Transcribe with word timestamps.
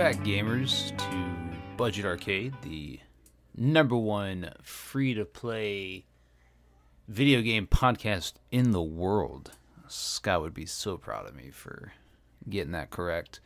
Back, 0.00 0.16
gamers, 0.24 0.96
to 0.96 1.58
Budget 1.76 2.06
Arcade, 2.06 2.54
the 2.62 2.98
number 3.54 3.94
one 3.94 4.50
free 4.62 5.12
to 5.12 5.26
play 5.26 6.06
video 7.06 7.42
game 7.42 7.66
podcast 7.66 8.32
in 8.50 8.70
the 8.70 8.80
world. 8.80 9.50
Scott 9.88 10.40
would 10.40 10.54
be 10.54 10.64
so 10.64 10.96
proud 10.96 11.28
of 11.28 11.34
me 11.34 11.50
for 11.50 11.92
getting 12.48 12.72
that 12.72 12.88
correct. 12.88 13.40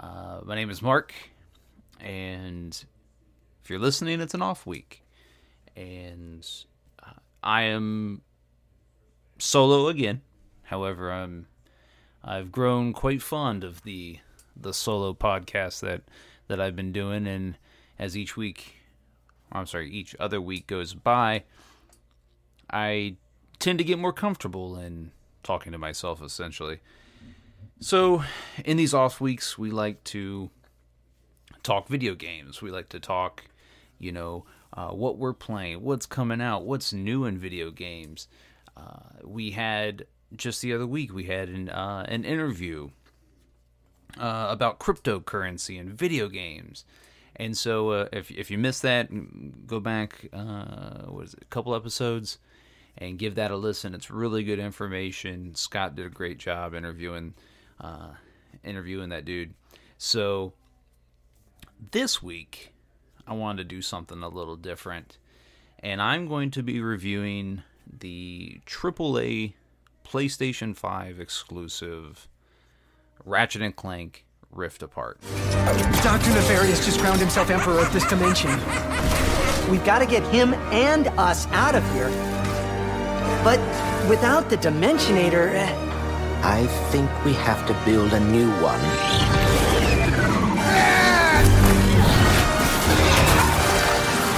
Uh, 0.00 0.40
my 0.44 0.56
name 0.56 0.68
is 0.68 0.82
Mark, 0.82 1.14
and 2.00 2.84
if 3.62 3.70
you're 3.70 3.78
listening, 3.78 4.20
it's 4.20 4.34
an 4.34 4.42
off 4.42 4.66
week. 4.66 5.04
And 5.76 6.44
uh, 7.06 7.20
I 7.40 7.62
am 7.62 8.22
solo 9.38 9.86
again. 9.86 10.22
However, 10.64 11.12
I'm 11.12 11.46
I've 12.24 12.50
grown 12.50 12.92
quite 12.92 13.22
fond 13.22 13.62
of 13.62 13.84
the 13.84 14.18
the 14.56 14.74
solo 14.74 15.14
podcast 15.14 15.80
that 15.80 16.02
that 16.48 16.60
I've 16.60 16.76
been 16.76 16.92
doing, 16.92 17.26
and 17.26 17.56
as 17.98 18.16
each 18.16 18.36
week, 18.36 18.76
I'm 19.50 19.66
sorry, 19.66 19.90
each 19.90 20.14
other 20.20 20.40
week 20.40 20.66
goes 20.66 20.92
by, 20.94 21.44
I 22.70 23.16
tend 23.58 23.78
to 23.78 23.84
get 23.84 23.98
more 23.98 24.12
comfortable 24.12 24.76
in 24.76 25.12
talking 25.42 25.72
to 25.72 25.78
myself, 25.78 26.22
essentially. 26.22 26.80
So, 27.80 28.24
in 28.64 28.76
these 28.76 28.94
off 28.94 29.20
weeks, 29.20 29.56
we 29.56 29.70
like 29.70 30.02
to 30.04 30.50
talk 31.62 31.88
video 31.88 32.14
games. 32.14 32.60
We 32.60 32.70
like 32.70 32.90
to 32.90 33.00
talk, 33.00 33.44
you 33.98 34.12
know, 34.12 34.44
uh, 34.72 34.90
what 34.90 35.18
we're 35.18 35.32
playing, 35.32 35.82
what's 35.82 36.06
coming 36.06 36.40
out, 36.40 36.64
what's 36.64 36.92
new 36.92 37.24
in 37.24 37.38
video 37.38 37.70
games. 37.70 38.28
Uh, 38.76 39.20
we 39.22 39.52
had 39.52 40.06
just 40.36 40.60
the 40.62 40.72
other 40.72 40.86
week 40.86 41.14
we 41.14 41.24
had 41.24 41.48
an 41.48 41.68
uh, 41.68 42.04
an 42.08 42.24
interview 42.24 42.90
uh, 44.18 44.46
about 44.50 44.78
cryptocurrency 44.78 45.78
and 45.80 45.90
video 45.90 46.28
games. 46.28 46.84
And 47.36 47.56
so, 47.56 47.90
uh, 47.90 48.08
if 48.12 48.30
if 48.30 48.50
you 48.50 48.58
missed 48.58 48.82
that, 48.82 49.08
go 49.66 49.80
back. 49.80 50.28
Uh, 50.32 51.06
what 51.06 51.24
is 51.24 51.34
it? 51.34 51.42
A 51.42 51.46
couple 51.46 51.74
episodes, 51.74 52.38
and 52.96 53.18
give 53.18 53.34
that 53.34 53.50
a 53.50 53.56
listen. 53.56 53.92
It's 53.92 54.10
really 54.10 54.44
good 54.44 54.60
information. 54.60 55.54
Scott 55.56 55.96
did 55.96 56.06
a 56.06 56.10
great 56.10 56.38
job 56.38 56.74
interviewing 56.74 57.34
uh, 57.80 58.10
interviewing 58.62 59.08
that 59.08 59.24
dude. 59.24 59.54
So 59.98 60.52
this 61.90 62.22
week, 62.22 62.72
I 63.26 63.34
wanted 63.34 63.68
to 63.68 63.74
do 63.74 63.82
something 63.82 64.22
a 64.22 64.28
little 64.28 64.56
different, 64.56 65.18
and 65.80 66.00
I'm 66.00 66.28
going 66.28 66.52
to 66.52 66.62
be 66.62 66.80
reviewing 66.80 67.62
the 67.86 68.60
AAA 68.66 69.54
PlayStation 70.04 70.76
5 70.76 71.18
exclusive 71.18 72.28
Ratchet 73.24 73.62
and 73.62 73.74
Clank 73.74 74.24
Rift 74.50 74.82
Apart. 74.82 75.20
Dr. 76.02 76.30
Nefarious 76.30 76.84
just 76.84 77.00
crowned 77.00 77.20
himself 77.20 77.50
Emperor 77.50 77.80
of 77.80 77.92
this 77.92 78.06
dimension. 78.06 78.50
We've 79.70 79.84
got 79.84 80.00
to 80.00 80.06
get 80.06 80.22
him 80.32 80.54
and 80.72 81.08
us 81.18 81.46
out 81.48 81.74
of 81.74 81.82
here. 81.92 82.10
But 83.42 83.58
without 84.08 84.50
the 84.50 84.56
Dimensionator, 84.56 85.54
eh, 85.54 86.40
I 86.42 86.66
think 86.90 87.10
we 87.24 87.32
have 87.32 87.66
to 87.66 87.74
build 87.84 88.12
a 88.12 88.20
new 88.20 88.50
one. 88.60 88.80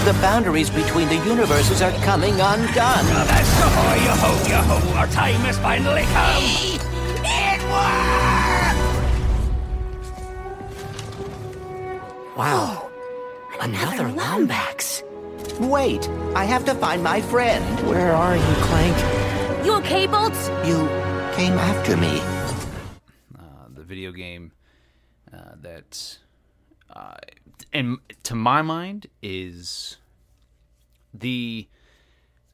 The 0.07 0.13
boundaries 0.21 0.71
between 0.71 1.09
the 1.09 1.17
universes 1.27 1.83
are 1.83 1.91
coming 2.05 2.35
undone. 2.35 3.07
Yo-ho, 4.07 4.49
yo-ho, 4.49 4.99
our 4.99 5.09
time 5.09 5.41
has 5.41 5.59
finally 5.59 6.03
come! 6.03 6.86
Wow, 12.37 12.91
another 13.61 14.05
Lombax. 14.05 15.03
Wait, 15.61 16.09
I 16.35 16.45
have 16.45 16.65
to 16.67 16.75
find 16.75 17.03
my 17.03 17.21
friend. 17.21 17.65
Where 17.89 18.13
are 18.13 18.37
you, 18.37 18.55
Clank? 18.67 19.65
You 19.65 19.75
okay, 19.77 20.07
Bolts? 20.07 20.49
You 20.65 20.87
came 21.35 21.55
after 21.55 21.97
me. 21.97 22.21
uh, 23.39 23.69
the 23.75 23.83
video 23.83 24.13
game 24.13 24.53
uh, 25.33 25.53
that, 25.63 26.19
uh, 26.95 27.15
and 27.73 27.99
to 28.25 28.35
my 28.35 28.63
mind, 28.63 29.07
is 29.23 29.97
the 31.15 31.69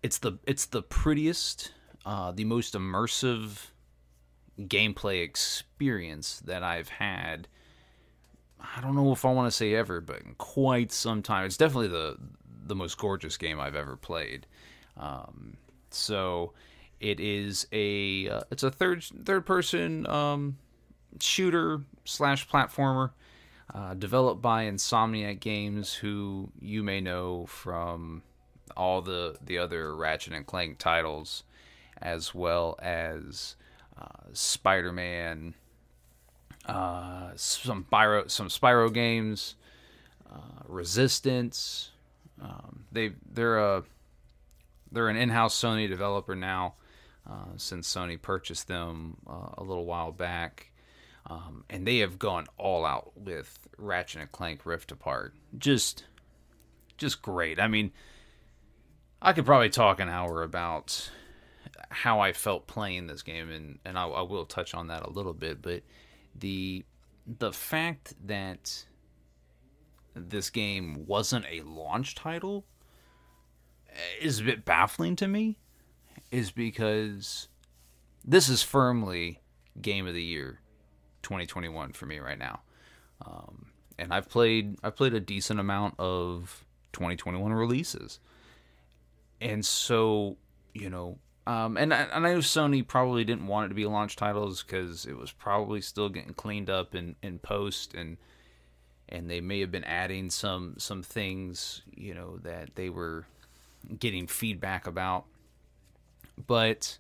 it's 0.03 0.19
the 0.19 0.38
it's 0.47 0.66
the 0.66 0.82
prettiest, 0.82 1.72
uh, 2.06 2.31
the 2.32 2.44
most 2.44 2.75
immersive 2.75 3.66
gameplay 4.60 5.22
experience 5.22 6.41
that 6.44 6.62
I've 6.62 6.88
had. 6.88 7.49
I 8.76 8.80
don't 8.80 8.94
know 8.94 9.12
if 9.12 9.24
I 9.24 9.32
want 9.32 9.50
to 9.50 9.56
say 9.56 9.74
ever, 9.74 10.00
but 10.00 10.20
in 10.22 10.34
quite 10.38 10.92
some 10.92 11.22
time. 11.22 11.46
It's 11.46 11.56
definitely 11.56 11.88
the 11.88 12.16
the 12.64 12.74
most 12.74 12.96
gorgeous 12.96 13.36
game 13.36 13.58
I've 13.60 13.74
ever 13.74 13.96
played. 13.96 14.46
Um, 14.96 15.56
so 15.90 16.52
it 17.00 17.18
is 17.20 17.66
a 17.72 18.28
uh, 18.28 18.42
it's 18.50 18.62
a 18.62 18.70
third 18.70 19.04
third 19.24 19.44
person 19.46 20.06
um, 20.06 20.58
shooter 21.20 21.82
slash 22.04 22.48
platformer 22.48 23.10
uh, 23.74 23.94
developed 23.94 24.42
by 24.42 24.64
Insomniac 24.64 25.40
Games, 25.40 25.94
who 25.94 26.50
you 26.60 26.82
may 26.82 27.00
know 27.00 27.46
from 27.46 28.22
all 28.76 29.02
the 29.02 29.36
the 29.44 29.58
other 29.58 29.94
Ratchet 29.96 30.32
and 30.32 30.46
Clank 30.46 30.78
titles, 30.78 31.44
as 32.00 32.34
well 32.34 32.78
as 32.80 33.56
uh, 34.00 34.28
Spider 34.32 34.92
Man, 34.92 35.54
some 36.66 37.84
Spyro 37.84 38.30
some 38.30 38.48
Spyro 38.48 38.92
games, 38.92 39.56
uh, 40.31 40.62
Resistance. 40.66 41.90
Um, 42.40 42.84
they 42.90 43.12
they're 43.32 43.58
a 43.58 43.84
they're 44.90 45.08
an 45.08 45.16
in-house 45.16 45.58
Sony 45.58 45.88
developer 45.88 46.34
now, 46.34 46.75
uh, 47.28 47.56
since 47.56 47.92
Sony 47.92 48.20
purchased 48.20 48.69
them 48.69 49.16
uh, 49.26 49.54
a 49.58 49.62
little 49.62 49.87
while 49.87 50.12
back, 50.12 50.70
um, 51.26 51.64
and 51.70 51.87
they 51.87 51.98
have 51.98 52.19
gone 52.19 52.46
all 52.58 52.84
out 52.84 53.12
with 53.16 53.58
Ratchet 53.78 54.20
and 54.20 54.32
Clank 54.32 54.66
Rift 54.66 54.92
Apart. 54.92 55.34
Just, 55.56 56.04
just 56.98 57.22
great. 57.22 57.58
I 57.58 57.69
mean, 57.69 57.92
I 59.20 59.32
could 59.32 59.46
probably 59.46 59.70
talk 59.70 59.98
an 59.98 60.08
hour 60.08 60.42
about 60.42 61.10
how 61.88 62.20
I 62.20 62.32
felt 62.32 62.66
playing 62.66 63.06
this 63.06 63.22
game, 63.22 63.50
and 63.50 63.78
and 63.84 63.98
I, 63.98 64.06
I 64.06 64.22
will 64.22 64.44
touch 64.44 64.75
on 64.75 64.88
that 64.88 65.06
a 65.06 65.10
little 65.10 65.32
bit. 65.34 65.62
But 65.62 65.82
the 66.34 66.84
the 67.26 67.52
fact 67.52 68.14
that 68.26 68.84
this 70.14 70.50
game 70.50 71.05
wasn't 71.06 71.44
a 71.50 71.62
launch 71.62 72.14
title 72.14 72.64
is 74.20 74.40
a 74.40 74.44
bit 74.44 74.64
baffling 74.64 75.17
to 75.17 75.29
me 75.29 75.58
is 76.31 76.50
because 76.50 77.49
this 78.25 78.49
is 78.49 78.62
firmly 78.62 79.40
game 79.81 80.06
of 80.06 80.14
the 80.14 80.23
year 80.23 80.61
2021 81.23 81.93
for 81.93 82.06
me 82.06 82.19
right 82.19 82.38
now. 82.38 82.61
Um, 83.25 83.67
and 83.99 84.12
I've 84.12 84.28
played 84.28 84.76
I've 84.82 84.96
played 84.96 85.14
a 85.14 85.20
decent 85.20 85.61
amount 85.61 85.94
of 85.99 86.64
2021 86.93 87.52
releases, 87.52 88.19
and 89.40 89.64
so 89.64 90.37
you 90.75 90.90
know, 90.90 91.19
um, 91.46 91.76
and 91.76 91.92
I, 91.92 92.02
and 92.02 92.26
I 92.26 92.32
know 92.32 92.38
Sony 92.38 92.86
probably 92.86 93.24
didn't 93.24 93.46
want 93.46 93.66
it 93.66 93.68
to 93.70 93.74
be 93.74 93.86
launch 93.86 94.16
titles 94.16 94.62
because 94.62 95.06
it 95.06 95.16
was 95.16 95.32
probably 95.32 95.80
still 95.80 96.08
getting 96.08 96.34
cleaned 96.34 96.70
up 96.70 96.94
in, 96.94 97.16
in 97.22 97.38
post 97.38 97.94
and 97.94 98.16
and 99.08 99.28
they 99.28 99.40
may 99.40 99.60
have 99.60 99.70
been 99.70 99.84
adding 99.84 100.30
some 100.30 100.74
some 100.78 101.02
things 101.02 101.82
you 101.94 102.14
know 102.14 102.38
that 102.38 102.74
they 102.76 102.88
were 102.88 103.26
getting 103.98 104.26
feedback 104.26 104.86
about. 104.86 105.24
But 106.46 106.98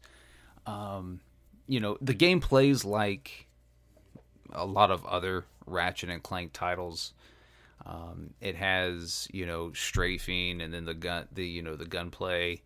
um, 0.66 1.20
you 1.68 1.80
know 1.80 1.96
the 2.00 2.14
game 2.14 2.40
plays 2.40 2.84
like 2.84 3.46
a 4.52 4.66
lot 4.66 4.90
of 4.90 5.06
other 5.06 5.44
ratchet 5.66 6.10
and 6.10 6.22
clank 6.22 6.52
titles. 6.52 7.14
Um, 7.86 8.34
it 8.40 8.56
has 8.56 9.28
you 9.32 9.46
know 9.46 9.72
strafing 9.72 10.60
and 10.60 10.74
then 10.74 10.84
the 10.84 10.94
gun 10.94 11.28
the 11.32 11.46
you 11.46 11.62
know 11.62 11.76
the 11.76 11.86
gunplay 11.86 12.60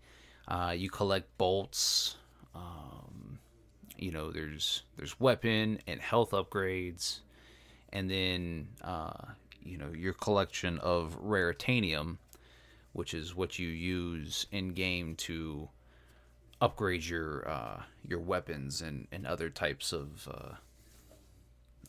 uh, 0.48 0.74
you 0.76 0.90
collect 0.90 1.36
bolts 1.38 2.16
um, 2.54 3.38
you 3.96 4.10
know 4.10 4.30
there's 4.30 4.82
there's 4.96 5.18
weapon 5.18 5.78
and 5.86 6.00
health 6.00 6.30
upgrades 6.30 7.20
and 7.92 8.10
then 8.10 8.68
uh, 8.82 9.10
you 9.62 9.76
know 9.78 9.90
your 9.96 10.12
collection 10.12 10.78
of 10.78 11.18
raritanium, 11.22 12.18
which 12.92 13.14
is 13.14 13.34
what 13.34 13.58
you 13.58 13.68
use 13.68 14.46
in 14.52 14.68
game 14.74 15.16
to 15.16 15.68
upgrade 16.60 17.04
your 17.04 17.48
uh, 17.48 17.82
your 18.06 18.20
weapons 18.20 18.80
and, 18.80 19.06
and 19.12 19.26
other 19.26 19.50
types 19.50 19.92
of 19.92 20.28
uh, 20.30 20.54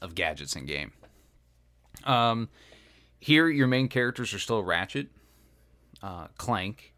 of 0.01 0.15
gadgets 0.15 0.55
in 0.55 0.65
game. 0.65 0.91
Um, 2.03 2.49
here, 3.19 3.49
your 3.49 3.67
main 3.67 3.87
characters 3.87 4.33
are 4.33 4.39
still 4.39 4.63
Ratchet, 4.63 5.07
uh, 6.03 6.27
Clank, 6.37 6.93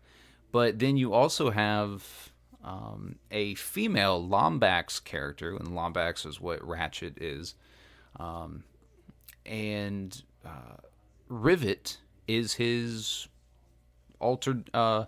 but 0.51 0.79
then 0.79 0.97
you 0.97 1.13
also 1.13 1.49
have 1.49 2.31
um, 2.63 3.15
a 3.31 3.55
female 3.55 4.21
Lombax 4.21 5.03
character, 5.03 5.55
and 5.55 5.69
Lombax 5.69 6.25
is 6.25 6.41
what 6.41 6.65
Ratchet 6.65 7.17
is. 7.21 7.55
Um, 8.19 8.63
and 9.45 10.21
uh, 10.45 10.77
Rivet 11.27 11.97
is 12.27 12.53
his 12.55 13.27
altered 14.19 14.69
uh, 14.73 15.05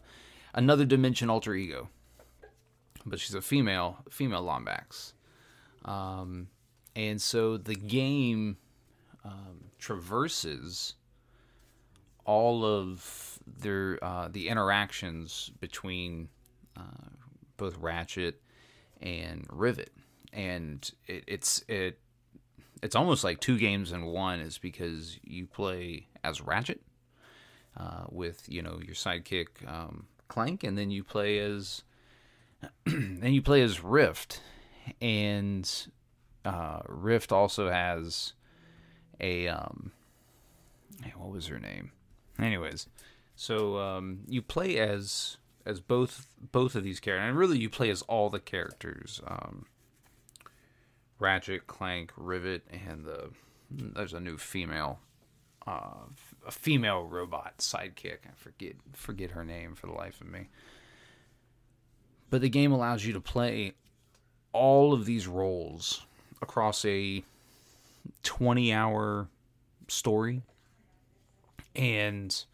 another 0.53 0.85
dimension 0.85 1.29
alter 1.29 1.53
ego, 1.53 1.89
but 3.05 3.19
she's 3.19 3.35
a 3.35 3.41
female 3.41 3.97
female 4.09 4.43
Lombax, 4.43 5.13
um, 5.85 6.47
and 6.95 7.21
so 7.21 7.57
the 7.57 7.75
game 7.75 8.57
um, 9.25 9.71
traverses 9.77 10.95
all 12.25 12.63
of 12.63 13.30
their 13.59 14.00
uh, 14.01 14.27
the 14.30 14.50
interactions 14.50 15.51
between 15.59 16.30
uh, 16.77 17.09
both 17.57 17.77
Ratchet 17.77 18.42
and 19.01 19.45
Rivet, 19.50 19.92
and 20.33 20.89
it, 21.07 21.24
it's 21.27 21.63
it 21.68 22.00
it's 22.81 22.95
almost 22.95 23.24
like 23.24 23.39
two 23.39 23.57
games 23.57 23.92
in 23.92 24.06
one 24.06 24.39
is 24.39 24.57
because 24.57 25.19
you 25.24 25.45
play 25.45 26.07
as 26.24 26.42
Ratchet 26.42 26.81
uh, 27.77 28.06
with 28.09 28.44
you 28.48 28.62
know 28.62 28.80
your 28.83 28.95
sidekick 28.95 29.48
um, 29.68 30.07
Clank, 30.27 30.63
and 30.63 30.77
then 30.77 30.92
you 30.92 31.03
play 31.03 31.39
as 31.39 31.83
then 32.86 33.33
you 33.33 33.42
play 33.42 33.62
as 33.62 33.83
Rift, 33.83 34.42
and 35.01 35.69
uh, 36.45 36.80
Rift 36.88 37.31
also 37.31 37.69
has 37.69 38.33
a 39.19 39.48
um, 39.48 39.92
what 41.15 41.31
was 41.31 41.48
her 41.48 41.59
name? 41.59 41.92
Anyways, 42.39 42.88
so 43.41 43.79
um, 43.79 44.19
you 44.27 44.43
play 44.43 44.77
as 44.77 45.38
as 45.65 45.79
both 45.79 46.27
both 46.51 46.75
of 46.75 46.83
these 46.83 46.99
characters, 46.99 47.27
and 47.27 47.35
really 47.35 47.57
you 47.57 47.71
play 47.71 47.89
as 47.89 48.03
all 48.03 48.29
the 48.29 48.39
characters. 48.39 49.19
Um, 49.25 49.65
Ratchet, 51.17 51.65
Clank, 51.65 52.11
Rivet, 52.15 52.61
and 52.71 53.03
the 53.03 53.31
there's 53.71 54.13
a 54.13 54.19
new 54.19 54.38
female, 54.38 54.99
uh, 55.65 56.05
a 56.45 56.51
female 56.51 57.05
robot 57.05 57.57
sidekick. 57.57 58.19
I 58.27 58.35
forget 58.35 58.75
forget 58.93 59.31
her 59.31 59.43
name 59.43 59.73
for 59.73 59.88
the 59.88 59.93
life 59.93 60.21
of 60.21 60.27
me. 60.27 60.49
But 62.29 62.41
the 62.41 62.49
game 62.49 62.71
allows 62.71 63.03
you 63.03 63.13
to 63.13 63.19
play 63.19 63.73
all 64.53 64.93
of 64.93 65.05
these 65.05 65.27
roles 65.27 66.05
across 66.43 66.85
a 66.85 67.23
20 68.21 68.71
hour 68.71 69.29
story 69.88 70.43
and 71.75 72.45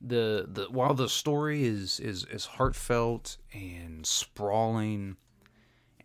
the 0.00 0.46
the 0.50 0.66
while 0.70 0.94
the 0.94 1.08
story 1.08 1.64
is 1.64 2.00
is 2.00 2.24
is 2.26 2.46
heartfelt 2.46 3.36
and 3.52 4.06
sprawling 4.06 5.16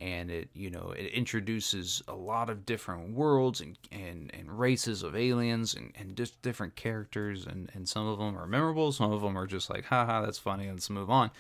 and 0.01 0.30
it 0.30 0.50
you 0.53 0.69
know 0.69 0.94
it 0.97 1.06
introduces 1.13 2.03
a 2.07 2.13
lot 2.13 2.50
of 2.50 2.65
different 2.65 3.13
worlds 3.13 3.62
and 3.62 3.77
and, 3.92 4.31
and 4.33 4.59
races 4.59 5.03
of 5.03 5.15
aliens 5.15 5.74
and, 5.74 5.94
and 5.97 6.18
just 6.18 6.42
different 6.42 6.75
characters 6.75 7.45
and, 7.45 7.69
and 7.74 7.88
some 7.88 8.06
of 8.06 8.19
them 8.19 8.38
are 8.38 8.47
memorable 8.47 8.92
some 8.92 9.12
of 9.12 9.21
them 9.21 9.38
are 9.38 9.47
just 9.47 9.69
like 9.69 9.86
haha 9.86 10.21
that's 10.21 10.39
funny 10.39 10.69
let's 10.69 10.89
move 10.89 11.09
on. 11.09 11.31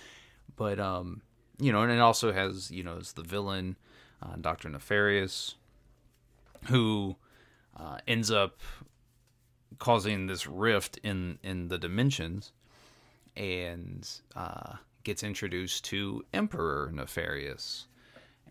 But 0.55 0.79
um 0.79 1.21
you 1.59 1.71
know 1.71 1.81
and 1.81 1.91
it 1.91 1.99
also 1.99 2.31
has 2.31 2.71
you 2.71 2.83
know 2.83 2.97
it's 2.97 3.13
the 3.13 3.23
villain 3.23 3.75
uh, 4.21 4.35
dr 4.39 4.67
nefarious 4.69 5.55
who 6.67 7.15
uh, 7.77 7.97
ends 8.07 8.31
up 8.31 8.61
causing 9.79 10.27
this 10.27 10.47
rift 10.47 10.99
in 11.03 11.39
in 11.43 11.67
the 11.67 11.77
dimensions 11.77 12.51
and 13.35 14.09
uh, 14.35 14.73
gets 15.03 15.23
introduced 15.23 15.85
to 15.85 16.23
emperor 16.33 16.91
nefarious 16.93 17.87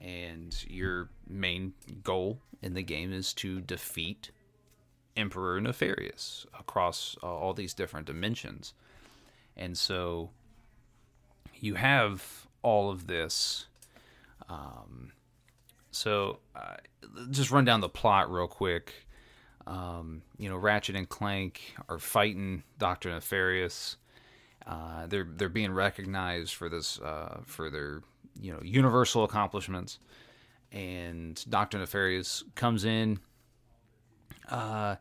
and 0.00 0.64
your 0.68 1.08
main 1.26 1.72
goal 2.02 2.38
in 2.62 2.74
the 2.74 2.82
game 2.82 3.12
is 3.12 3.32
to 3.34 3.60
defeat 3.60 4.30
Emperor 5.16 5.60
Nefarious 5.60 6.46
across 6.58 7.16
uh, 7.22 7.26
all 7.26 7.54
these 7.54 7.74
different 7.74 8.06
dimensions. 8.06 8.74
And 9.56 9.78
so 9.78 10.30
you 11.54 11.74
have 11.74 12.46
all 12.62 12.90
of 12.90 13.06
this. 13.06 13.66
Um, 14.48 15.12
so 15.90 16.40
uh, 16.56 16.76
just 17.30 17.50
run 17.50 17.64
down 17.64 17.80
the 17.80 17.88
plot 17.88 18.30
real 18.30 18.48
quick. 18.48 19.03
Um, 19.66 20.22
you 20.38 20.48
know, 20.48 20.56
Ratchet 20.56 20.96
and 20.96 21.08
Clank 21.08 21.74
are 21.88 21.98
fighting 21.98 22.62
Doctor 22.78 23.10
Nefarious. 23.10 23.96
Uh, 24.66 25.06
they're 25.06 25.28
they're 25.36 25.48
being 25.48 25.72
recognized 25.72 26.54
for 26.54 26.68
this 26.68 27.00
uh, 27.00 27.40
for 27.44 27.70
their 27.70 28.02
you 28.40 28.52
know 28.52 28.60
universal 28.62 29.24
accomplishments. 29.24 29.98
And 30.72 31.42
Doctor 31.48 31.78
Nefarious 31.78 32.42
comes 32.56 32.84
in, 32.84 33.20
uh, 34.50 34.96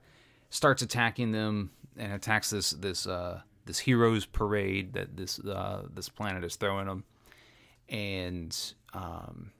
starts 0.49 0.81
attacking 0.81 1.31
them, 1.31 1.71
and 1.97 2.13
attacks 2.13 2.49
this 2.49 2.71
this 2.71 3.07
uh, 3.07 3.41
this 3.65 3.79
heroes 3.79 4.25
parade 4.25 4.93
that 4.93 5.17
this 5.17 5.39
uh, 5.39 5.83
this 5.93 6.09
planet 6.09 6.43
is 6.43 6.55
throwing 6.55 6.87
them, 6.87 7.03
and 7.89 8.73
um, 8.93 9.51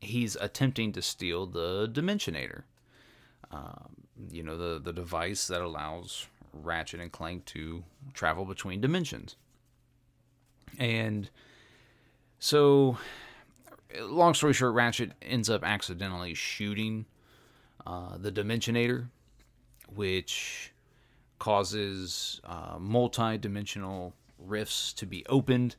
he's 0.00 0.36
attempting 0.36 0.92
to 0.92 1.02
steal 1.02 1.46
the 1.46 1.88
Dimensionator. 1.88 2.62
Um, 3.50 4.07
you 4.30 4.42
know 4.42 4.56
the 4.56 4.78
the 4.78 4.92
device 4.92 5.46
that 5.48 5.60
allows 5.60 6.26
Ratchet 6.52 7.00
and 7.00 7.12
Clank 7.12 7.44
to 7.46 7.84
travel 8.14 8.44
between 8.44 8.80
dimensions. 8.80 9.36
And 10.78 11.30
so, 12.38 12.98
long 14.00 14.34
story 14.34 14.52
short, 14.52 14.74
Ratchet 14.74 15.12
ends 15.22 15.48
up 15.50 15.64
accidentally 15.64 16.34
shooting 16.34 17.06
uh, 17.86 18.18
the 18.18 18.30
Dimensionator, 18.30 19.08
which 19.94 20.72
causes 21.38 22.40
uh, 22.44 22.76
multi 22.78 23.38
dimensional 23.38 24.14
rifts 24.38 24.92
to 24.94 25.06
be 25.06 25.24
opened. 25.26 25.76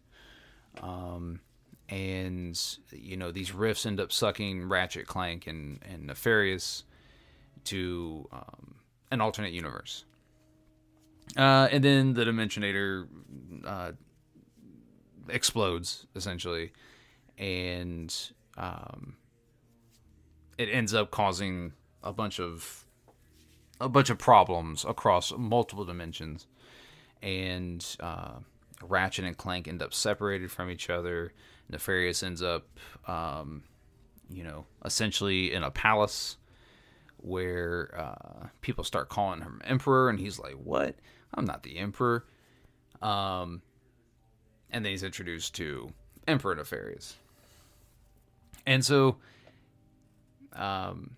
Um, 0.81 1.41
and, 1.89 2.60
you 2.91 3.17
know, 3.17 3.31
these 3.31 3.53
rifts 3.53 3.86
end 3.86 4.00
up 4.00 4.12
sucking 4.12 4.67
Ratchet, 4.67 5.08
Clank, 5.08 5.48
and, 5.48 5.79
and 5.89 6.05
Nefarious 6.05 6.84
to 7.66 8.28
um, 8.32 8.75
an 9.12 9.22
alternate 9.22 9.54
universe. 9.54 10.06
Uh, 11.38 11.68
and 11.72 11.84
then 11.84 12.13
the 12.13 12.25
Dimensionator 12.25 13.08
uh, 13.66 13.92
explodes 15.30 16.08
essentially, 16.16 16.72
and 17.38 18.32
um, 18.58 19.16
it 20.58 20.70
ends 20.72 20.94
up 20.94 21.12
causing 21.12 21.74
a 22.04 22.12
bunch 22.12 22.39
of 22.39 22.86
a 23.82 23.88
bunch 23.88 24.10
of 24.10 24.18
problems 24.18 24.84
across 24.86 25.32
multiple 25.38 25.86
dimensions, 25.86 26.48
and 27.22 27.96
uh, 28.00 28.39
Ratchet 28.82 29.25
and 29.25 29.38
Clank 29.38 29.68
end 29.68 29.82
up 29.82 29.94
separated 29.94 30.51
from 30.51 30.70
each 30.70 30.89
other. 30.89 31.32
Nefarious 31.70 32.24
ends 32.24 32.42
up, 32.42 32.68
um, 33.08 33.63
you 34.32 34.44
know, 34.44 34.66
essentially 34.84 35.54
in 35.54 35.63
a 35.63 35.70
palace 35.70 36.38
where 37.22 37.94
uh, 37.98 38.48
people 38.62 38.84
start 38.84 39.10
calling 39.10 39.42
him 39.42 39.62
emperor, 39.64 40.10
and 40.10 40.20
he's 40.20 40.40
like, 40.40 40.54
"What? 40.54 40.96
I'm 41.34 41.46
not 41.46 41.64
the 41.64 41.78
emperor." 41.78 42.26
Um, 43.02 43.62
and 44.72 44.84
then 44.84 44.92
he's 44.92 45.04
introduced 45.04 45.56
to 45.56 45.92
Emperor 46.28 46.56
Nefarious, 46.56 47.16
and 48.66 48.84
so 48.84 49.18
um, 50.54 51.16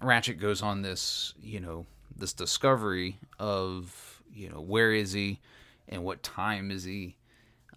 Ratchet 0.00 0.38
goes 0.38 0.62
on 0.62 0.82
this, 0.82 1.34
you 1.42 1.60
know, 1.60 1.86
this 2.16 2.32
discovery 2.32 3.18
of, 3.38 4.22
you 4.32 4.48
know, 4.50 4.60
where 4.60 4.92
is 4.92 5.12
he, 5.12 5.40
and 5.88 6.04
what 6.04 6.22
time 6.22 6.70
is 6.70 6.84
he, 6.84 7.16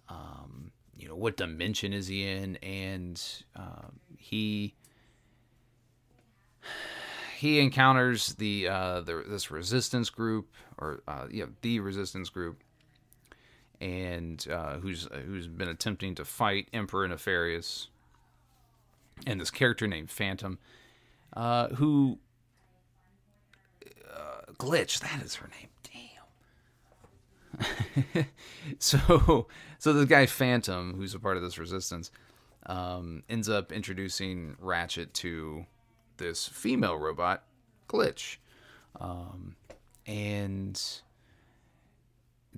um, 0.08 0.70
you 0.96 1.08
know, 1.08 1.16
what 1.16 1.36
dimension 1.36 1.92
is 1.92 2.06
he 2.06 2.28
in, 2.28 2.56
and 2.56 3.22
uh, 3.56 3.88
he 4.16 4.74
he 7.38 7.60
encounters 7.60 8.34
the 8.34 8.66
uh, 8.66 9.00
the 9.00 9.22
this 9.24 9.48
resistance 9.48 10.10
group 10.10 10.48
or 10.76 11.02
uh, 11.06 11.28
the 11.62 11.78
resistance 11.78 12.30
group, 12.30 12.64
and 13.80 14.44
uh, 14.50 14.78
who's 14.78 15.06
who's 15.24 15.46
been 15.46 15.68
attempting 15.68 16.16
to 16.16 16.24
fight 16.24 16.66
Emperor 16.72 17.06
Nefarious, 17.06 17.90
and 19.24 19.40
this 19.40 19.52
character 19.52 19.86
named 19.86 20.10
Phantom, 20.10 20.58
uh, 21.36 21.68
who 21.68 22.18
uh, 24.12 24.52
glitch 24.58 24.98
that 24.98 25.22
is 25.22 25.36
her 25.36 25.48
name. 25.60 25.68
Damn. 28.16 28.26
so 28.80 29.46
so 29.78 29.92
this 29.92 30.06
guy 30.06 30.26
Phantom, 30.26 30.94
who's 30.94 31.14
a 31.14 31.20
part 31.20 31.36
of 31.36 31.44
this 31.44 31.56
resistance, 31.56 32.10
um, 32.66 33.22
ends 33.28 33.48
up 33.48 33.70
introducing 33.70 34.56
Ratchet 34.58 35.14
to 35.14 35.66
this 36.18 36.46
female 36.46 36.96
robot, 36.96 37.44
Glitch, 37.88 38.36
um, 39.00 39.56
and 40.06 40.80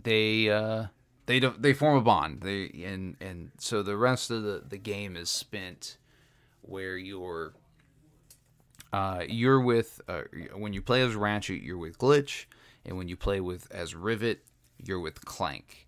they 0.03 0.51
uh, 0.51 0.87
they 1.27 1.39
they 1.39 1.73
form 1.73 1.97
a 1.97 2.01
bond. 2.01 2.43
They 2.43 2.85
and 2.85 3.17
and 3.21 3.53
so 3.59 3.83
the 3.83 3.97
rest 3.97 4.31
of 4.31 4.43
the 4.43 4.63
the 4.69 4.79
game 4.79 5.17
is 5.17 5.31
spent 5.31 5.97
where 6.63 6.97
you're 6.97 7.55
uh, 8.93 9.25
you're 9.29 9.61
with 9.61 10.01
uh, 10.09 10.23
when 10.55 10.73
you 10.73 10.83
play 10.83 11.03
as 11.03 11.15
Ratchet, 11.15 11.63
you're 11.63 11.79
with 11.79 11.99
Glitch, 11.99 12.47
and 12.85 12.97
when 12.97 13.09
you 13.09 13.17
play 13.17 13.41
with 13.41 13.71
as 13.71 13.95
Rivet, 13.95 14.45
you're 14.85 15.01
with 15.01 15.25
Clank. 15.25 15.87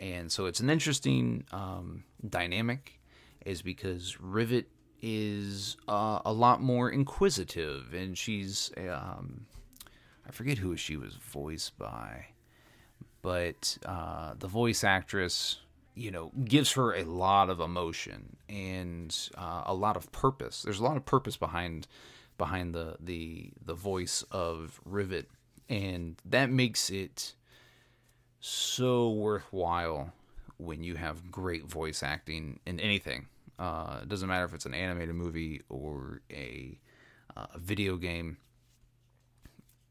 And 0.00 0.30
so 0.30 0.46
it's 0.46 0.60
an 0.60 0.70
interesting 0.70 1.44
um, 1.50 2.04
dynamic, 2.26 3.00
is 3.44 3.62
because 3.62 4.20
Rivet 4.20 4.68
is 5.00 5.76
uh, 5.88 6.20
a 6.24 6.32
lot 6.32 6.60
more 6.60 6.90
inquisitive, 6.90 7.94
and 7.94 8.16
she's 8.16 8.70
um, 8.90 9.46
I 10.26 10.32
forget 10.32 10.58
who 10.58 10.76
she 10.76 10.96
was 10.96 11.14
voiced 11.14 11.78
by, 11.78 12.26
but 13.22 13.78
uh, 13.84 14.34
the 14.38 14.48
voice 14.48 14.84
actress, 14.84 15.60
you 15.94 16.10
know, 16.10 16.32
gives 16.44 16.72
her 16.72 16.94
a 16.94 17.04
lot 17.04 17.48
of 17.48 17.60
emotion 17.60 18.36
and 18.48 19.16
uh, 19.36 19.62
a 19.66 19.74
lot 19.74 19.96
of 19.96 20.12
purpose. 20.12 20.62
There's 20.62 20.80
a 20.80 20.84
lot 20.84 20.96
of 20.96 21.06
purpose 21.06 21.36
behind 21.36 21.86
behind 22.36 22.74
the 22.74 22.96
the 23.00 23.50
the 23.64 23.74
voice 23.74 24.22
of 24.30 24.80
Rivet, 24.84 25.28
and 25.68 26.16
that 26.24 26.50
makes 26.50 26.90
it 26.90 27.34
so 28.40 29.10
worthwhile 29.10 30.12
when 30.58 30.82
you 30.82 30.96
have 30.96 31.30
great 31.30 31.64
voice 31.64 32.02
acting 32.02 32.60
in 32.66 32.78
anything. 32.80 33.26
Uh, 33.58 34.00
it 34.02 34.08
doesn't 34.08 34.28
matter 34.28 34.44
if 34.44 34.54
it's 34.54 34.66
an 34.66 34.74
animated 34.74 35.14
movie 35.14 35.62
or 35.68 36.20
a, 36.30 36.78
uh, 37.36 37.46
video 37.56 37.96
game. 37.96 38.36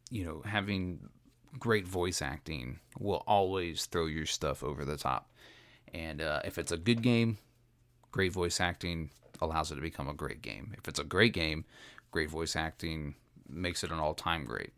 You 0.09 0.25
know, 0.25 0.41
having 0.45 1.09
great 1.59 1.87
voice 1.87 2.21
acting 2.21 2.79
will 2.97 3.23
always 3.27 3.85
throw 3.85 4.05
your 4.05 4.25
stuff 4.25 4.63
over 4.63 4.85
the 4.85 4.97
top. 4.97 5.31
And 5.93 6.21
uh, 6.21 6.41
if 6.45 6.57
it's 6.57 6.71
a 6.71 6.77
good 6.77 7.01
game, 7.01 7.37
great 8.11 8.31
voice 8.31 8.59
acting 8.59 9.09
allows 9.41 9.71
it 9.71 9.75
to 9.75 9.81
become 9.81 10.07
a 10.07 10.13
great 10.13 10.41
game. 10.41 10.73
If 10.77 10.87
it's 10.87 10.99
a 10.99 11.03
great 11.03 11.33
game, 11.33 11.65
great 12.11 12.29
voice 12.29 12.55
acting 12.55 13.15
makes 13.49 13.83
it 13.83 13.91
an 13.91 13.99
all-time 13.99 14.45
great. 14.45 14.71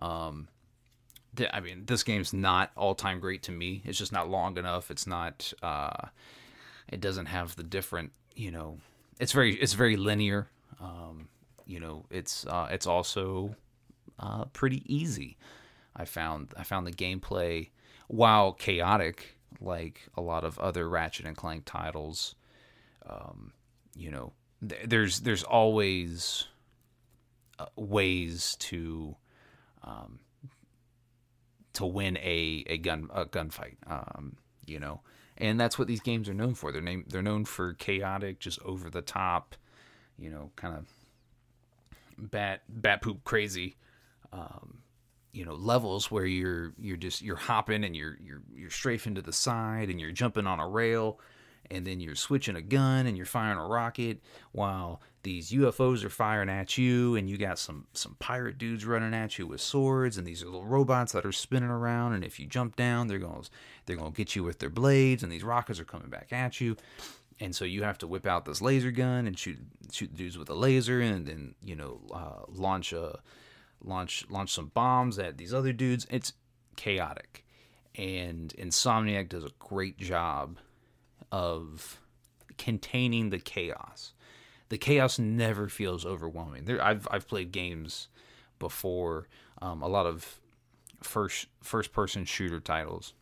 Um, 0.00 0.48
th- 1.34 1.50
I 1.52 1.60
mean, 1.60 1.84
this 1.86 2.02
game's 2.02 2.32
not 2.32 2.70
all-time 2.76 3.20
great 3.20 3.42
to 3.44 3.52
me. 3.52 3.82
It's 3.84 3.98
just 3.98 4.12
not 4.12 4.28
long 4.28 4.56
enough. 4.58 4.90
It's 4.90 5.06
not. 5.06 5.52
Uh, 5.62 6.08
it 6.88 7.00
doesn't 7.00 7.26
have 7.26 7.56
the 7.56 7.62
different. 7.62 8.12
You 8.34 8.50
know, 8.50 8.78
it's 9.18 9.32
very 9.32 9.54
it's 9.54 9.74
very 9.74 9.96
linear. 9.96 10.48
Um, 10.80 11.28
you 11.66 11.80
know, 11.80 12.04
it's 12.10 12.46
uh, 12.46 12.68
it's 12.70 12.86
also 12.86 13.56
uh, 14.18 14.44
pretty 14.46 14.82
easy. 14.86 15.36
I 15.94 16.04
found 16.04 16.52
I 16.56 16.62
found 16.62 16.86
the 16.86 16.92
gameplay, 16.92 17.70
while 18.08 18.52
chaotic, 18.52 19.38
like 19.60 20.08
a 20.16 20.20
lot 20.20 20.44
of 20.44 20.58
other 20.58 20.88
Ratchet 20.88 21.26
and 21.26 21.36
Clank 21.36 21.64
titles. 21.64 22.34
Um, 23.08 23.52
you 23.94 24.10
know, 24.10 24.32
th- 24.66 24.82
there's 24.86 25.20
there's 25.20 25.42
always 25.42 26.46
uh, 27.58 27.66
ways 27.76 28.56
to 28.60 29.16
um, 29.82 30.20
to 31.72 31.86
win 31.86 32.16
a, 32.18 32.64
a 32.66 32.78
gun 32.78 33.08
a 33.12 33.24
gunfight. 33.24 33.76
Um, 33.86 34.36
you 34.66 34.80
know, 34.80 35.00
and 35.38 35.58
that's 35.60 35.78
what 35.78 35.88
these 35.88 36.00
games 36.00 36.28
are 36.28 36.34
known 36.34 36.54
for. 36.54 36.72
They're 36.72 36.82
named 36.82 37.06
they're 37.08 37.22
known 37.22 37.44
for 37.44 37.74
chaotic, 37.74 38.38
just 38.38 38.60
over 38.62 38.90
the 38.90 39.02
top, 39.02 39.56
you 40.18 40.30
know, 40.30 40.50
kind 40.56 40.76
of 40.76 40.86
bat 42.18 42.62
bat 42.68 43.02
poop 43.02 43.24
crazy. 43.24 43.76
Um, 44.32 44.78
you 45.36 45.44
know 45.44 45.54
levels 45.54 46.10
where 46.10 46.24
you're 46.24 46.72
you're 46.78 46.96
just 46.96 47.20
you're 47.20 47.36
hopping 47.36 47.84
and 47.84 47.94
you're 47.94 48.16
you're 48.24 48.42
you're 48.54 48.70
strafing 48.70 49.14
to 49.14 49.22
the 49.22 49.34
side 49.34 49.90
and 49.90 50.00
you're 50.00 50.10
jumping 50.10 50.46
on 50.46 50.58
a 50.60 50.66
rail 50.66 51.20
and 51.70 51.86
then 51.86 52.00
you're 52.00 52.14
switching 52.14 52.56
a 52.56 52.62
gun 52.62 53.06
and 53.06 53.16
you're 53.16 53.26
firing 53.26 53.58
a 53.58 53.66
rocket 53.66 54.20
while 54.52 55.00
these 55.22 55.50
UFOs 55.50 56.04
are 56.04 56.10
firing 56.10 56.48
at 56.48 56.78
you 56.78 57.16
and 57.16 57.28
you 57.28 57.36
got 57.36 57.58
some 57.58 57.86
some 57.92 58.16
pirate 58.18 58.58
dudes 58.58 58.84
running 58.84 59.14
at 59.14 59.38
you 59.38 59.46
with 59.46 59.60
swords 59.60 60.16
and 60.16 60.26
these 60.26 60.44
little 60.44 60.64
robots 60.64 61.12
that 61.12 61.26
are 61.26 61.32
spinning 61.32 61.68
around. 61.68 62.12
And 62.12 62.24
if 62.24 62.38
you 62.38 62.46
jump 62.46 62.76
down 62.76 63.08
they're 63.08 63.18
going 63.18 63.42
to 63.42 63.50
they're 63.86 63.96
going 63.96 64.12
to 64.12 64.16
get 64.16 64.36
you 64.36 64.44
with 64.44 64.58
their 64.58 64.70
blades 64.70 65.22
and 65.22 65.32
these 65.32 65.44
rockets 65.44 65.80
are 65.80 65.84
coming 65.84 66.10
back 66.10 66.32
at 66.32 66.60
you. 66.60 66.76
And 67.38 67.54
so 67.54 67.64
you 67.64 67.82
have 67.82 67.98
to 67.98 68.06
whip 68.06 68.26
out 68.26 68.44
this 68.44 68.62
laser 68.62 68.90
gun 68.90 69.26
and 69.26 69.38
shoot 69.38 69.58
shoot 69.92 70.10
the 70.10 70.16
dudes 70.16 70.38
with 70.38 70.48
a 70.48 70.54
laser 70.54 71.00
and 71.00 71.26
then 71.26 71.54
you 71.62 71.74
know 71.74 72.00
uh, 72.12 72.42
launch 72.48 72.92
a 72.92 73.18
launch 73.82 74.24
launch 74.30 74.52
some 74.52 74.70
bombs 74.74 75.18
at 75.18 75.38
these 75.38 75.52
other 75.52 75.72
dudes. 75.72 76.06
It's 76.10 76.32
chaotic. 76.76 77.44
And 77.96 78.54
Insomniac 78.58 79.30
does 79.30 79.44
a 79.44 79.50
great 79.58 79.96
job 79.96 80.58
of 81.32 82.00
containing 82.58 83.30
the 83.30 83.38
chaos. 83.38 84.12
The 84.68 84.78
chaos 84.78 85.18
never 85.18 85.68
feels 85.68 86.04
overwhelming. 86.04 86.64
There, 86.64 86.82
I've 86.82 87.06
I've 87.10 87.28
played 87.28 87.52
games 87.52 88.08
before, 88.58 89.28
um, 89.62 89.82
a 89.82 89.88
lot 89.88 90.06
of 90.06 90.40
first 91.02 91.46
first 91.62 91.92
person 91.92 92.24
shooter 92.24 92.60
titles, 92.60 93.14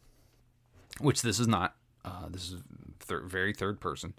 which 1.00 1.22
this 1.22 1.38
is 1.38 1.48
not. 1.48 1.76
Uh, 2.04 2.28
this 2.28 2.50
is 2.50 2.62
thir- 3.00 3.22
very 3.22 3.52
third 3.52 3.80
person, 3.80 4.14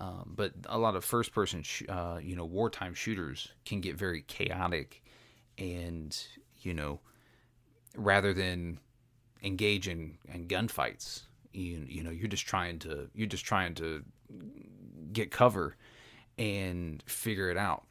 um, 0.00 0.32
but 0.36 0.52
a 0.66 0.78
lot 0.78 0.96
of 0.96 1.04
first 1.04 1.32
person, 1.32 1.62
sh- 1.62 1.84
uh, 1.88 2.18
you 2.20 2.34
know, 2.34 2.44
wartime 2.44 2.94
shooters 2.94 3.52
can 3.64 3.80
get 3.80 3.96
very 3.96 4.22
chaotic, 4.22 5.02
and 5.58 6.26
you 6.62 6.74
know, 6.74 7.00
rather 7.96 8.32
than 8.32 8.78
engage 9.42 9.88
in, 9.88 10.18
in 10.32 10.46
gunfights, 10.46 11.22
you, 11.52 11.84
you 11.88 12.02
know 12.02 12.10
you're 12.10 12.28
just 12.28 12.46
trying 12.46 12.78
to 12.80 13.08
you're 13.14 13.26
just 13.26 13.44
trying 13.44 13.74
to 13.74 14.02
get 15.12 15.30
cover 15.30 15.76
and 16.38 17.02
figure 17.06 17.50
it 17.50 17.56
out. 17.56 17.84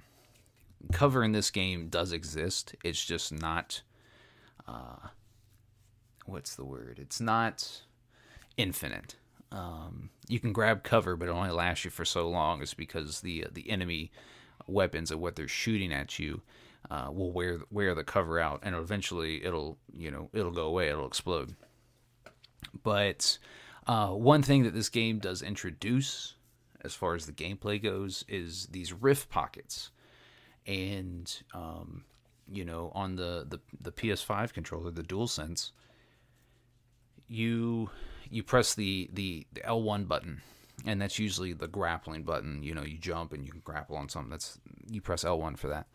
Cover 0.92 1.24
in 1.24 1.32
this 1.32 1.52
game 1.52 1.88
does 1.90 2.12
exist. 2.12 2.76
It's 2.84 3.04
just 3.04 3.32
not 3.32 3.82
uh 4.68 5.08
what's 6.26 6.56
the 6.56 6.66
word? 6.66 7.00
It's 7.02 7.20
not 7.20 7.84
infinite. 8.58 9.16
Um, 9.52 10.12
you 10.28 10.40
can 10.40 10.54
grab 10.54 10.84
cover 10.84 11.16
but 11.16 11.28
it 11.28 11.32
only 11.32 11.52
lasts 11.52 11.86
you 11.86 11.92
for 11.92 12.06
so 12.06 12.30
long. 12.30 12.62
It's 12.62 12.74
because 12.74 13.22
the 13.22 13.48
the 13.52 13.70
enemy 13.70 14.12
weapons 14.68 15.12
and 15.12 15.20
what 15.20 15.36
they're 15.36 15.48
shooting 15.48 15.92
at 15.92 16.20
you 16.20 16.42
uh, 16.90 17.10
will 17.12 17.32
wear 17.32 17.60
wear 17.70 17.94
the 17.94 18.04
cover 18.04 18.40
out 18.40 18.60
and 18.64 18.76
eventually 18.76 19.44
it'll 19.44 19.78
you 19.94 20.10
know 20.10 20.30
it'll 20.34 20.52
go 20.52 20.66
away. 20.66 20.90
It'll 20.90 21.08
explode 21.08 21.56
but 22.84 23.38
uh, 23.88 24.10
one 24.10 24.44
thing 24.44 24.64
that 24.64 24.74
this 24.74 24.90
game 24.90 25.20
does 25.20 25.42
introduce, 25.42 26.36
as 26.84 26.94
far 26.94 27.16
as 27.16 27.26
the 27.26 27.32
gameplay 27.32 27.82
goes, 27.82 28.24
is 28.28 28.68
these 28.68 28.94
rift 28.94 29.30
pockets. 29.30 29.92
And, 30.68 31.34
um, 31.54 32.06
you 32.52 32.64
know, 32.64 32.92
on 32.94 33.16
the, 33.16 33.46
the, 33.50 33.60
the 33.80 33.92
PS5 33.92 34.54
controller, 34.54 34.92
the 34.92 35.04
DualSense, 35.04 35.72
you 37.28 37.90
you 38.30 38.44
press 38.44 38.76
the, 38.76 39.10
the, 39.14 39.46
the 39.54 39.62
L1 39.62 40.08
button, 40.08 40.42
and 40.86 41.02
that's 41.02 41.20
usually 41.20 41.54
the 41.54 41.68
grappling 41.68 42.24
button. 42.24 42.64
You 42.64 42.74
know, 42.74 42.84
you 42.84 42.98
jump 42.98 43.34
and 43.34 43.44
you 43.46 43.52
can 43.52 43.62
grapple 43.62 43.98
on 43.98 44.08
something. 44.10 44.30
That's 44.32 44.58
you 44.90 45.02
press 45.02 45.24
L1 45.24 45.58
for 45.58 45.68
that. 45.68 45.88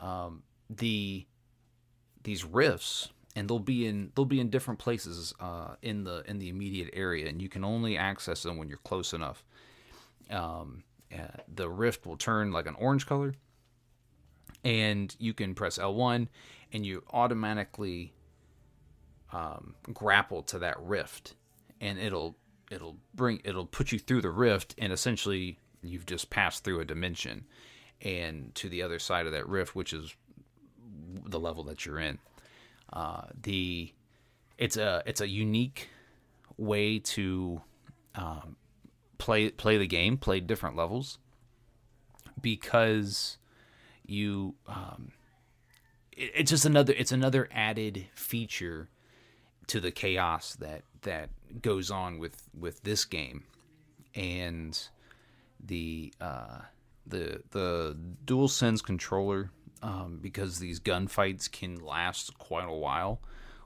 Um, 0.00 0.42
the 0.70 1.26
these 2.22 2.44
rifts 2.44 3.08
and 3.38 3.48
they'll 3.48 3.60
be 3.60 3.86
in 3.86 4.10
they'll 4.16 4.24
be 4.24 4.40
in 4.40 4.50
different 4.50 4.80
places 4.80 5.32
uh, 5.38 5.76
in 5.80 6.02
the 6.02 6.24
in 6.26 6.40
the 6.40 6.48
immediate 6.48 6.90
area 6.92 7.28
and 7.28 7.40
you 7.40 7.48
can 7.48 7.64
only 7.64 7.96
access 7.96 8.42
them 8.42 8.56
when 8.56 8.68
you're 8.68 8.78
close 8.78 9.12
enough. 9.12 9.44
Um, 10.28 10.82
uh, 11.14 11.38
the 11.54 11.68
rift 11.68 12.04
will 12.04 12.16
turn 12.16 12.50
like 12.50 12.66
an 12.66 12.74
orange 12.74 13.06
color 13.06 13.34
and 14.64 15.14
you 15.20 15.34
can 15.34 15.54
press 15.54 15.78
L1 15.78 16.26
and 16.72 16.84
you 16.84 17.04
automatically 17.12 18.12
um, 19.32 19.76
grapple 19.94 20.42
to 20.42 20.58
that 20.58 20.76
rift 20.80 21.34
and 21.80 21.96
it'll 21.96 22.36
it'll 22.72 22.96
bring 23.14 23.40
it'll 23.44 23.66
put 23.66 23.92
you 23.92 24.00
through 24.00 24.22
the 24.22 24.30
rift 24.30 24.74
and 24.78 24.92
essentially 24.92 25.60
you've 25.80 26.06
just 26.06 26.28
passed 26.28 26.64
through 26.64 26.80
a 26.80 26.84
dimension 26.84 27.44
and 28.02 28.52
to 28.56 28.68
the 28.68 28.82
other 28.82 28.98
side 28.98 29.26
of 29.26 29.32
that 29.32 29.48
rift 29.48 29.76
which 29.76 29.92
is 29.92 30.16
the 31.24 31.38
level 31.38 31.62
that 31.62 31.86
you're 31.86 32.00
in 32.00 32.18
uh, 32.92 33.22
the 33.42 33.92
it's 34.56 34.76
a 34.76 35.02
it's 35.06 35.20
a 35.20 35.28
unique 35.28 35.88
way 36.56 36.98
to 36.98 37.60
um, 38.14 38.56
play 39.18 39.50
play 39.50 39.78
the 39.78 39.86
game 39.86 40.16
play 40.16 40.40
different 40.40 40.76
levels 40.76 41.18
because 42.40 43.38
you 44.04 44.54
um, 44.66 45.12
it, 46.12 46.32
it's 46.34 46.50
just 46.50 46.64
another 46.64 46.94
it's 46.96 47.12
another 47.12 47.48
added 47.52 48.06
feature 48.14 48.88
to 49.68 49.80
the 49.80 49.90
chaos 49.90 50.54
that 50.56 50.82
that 51.02 51.30
goes 51.62 51.90
on 51.90 52.18
with 52.18 52.48
with 52.58 52.82
this 52.82 53.04
game. 53.04 53.44
And 54.14 54.78
the 55.64 56.12
uh, 56.20 56.60
the 57.06 57.42
the 57.50 57.96
dual 58.24 58.48
sense 58.48 58.82
controller 58.82 59.50
um, 59.82 60.18
because 60.20 60.58
these 60.58 60.80
gunfights 60.80 61.50
can 61.50 61.76
last 61.76 62.36
quite 62.38 62.68
a 62.68 62.72
while 62.72 63.20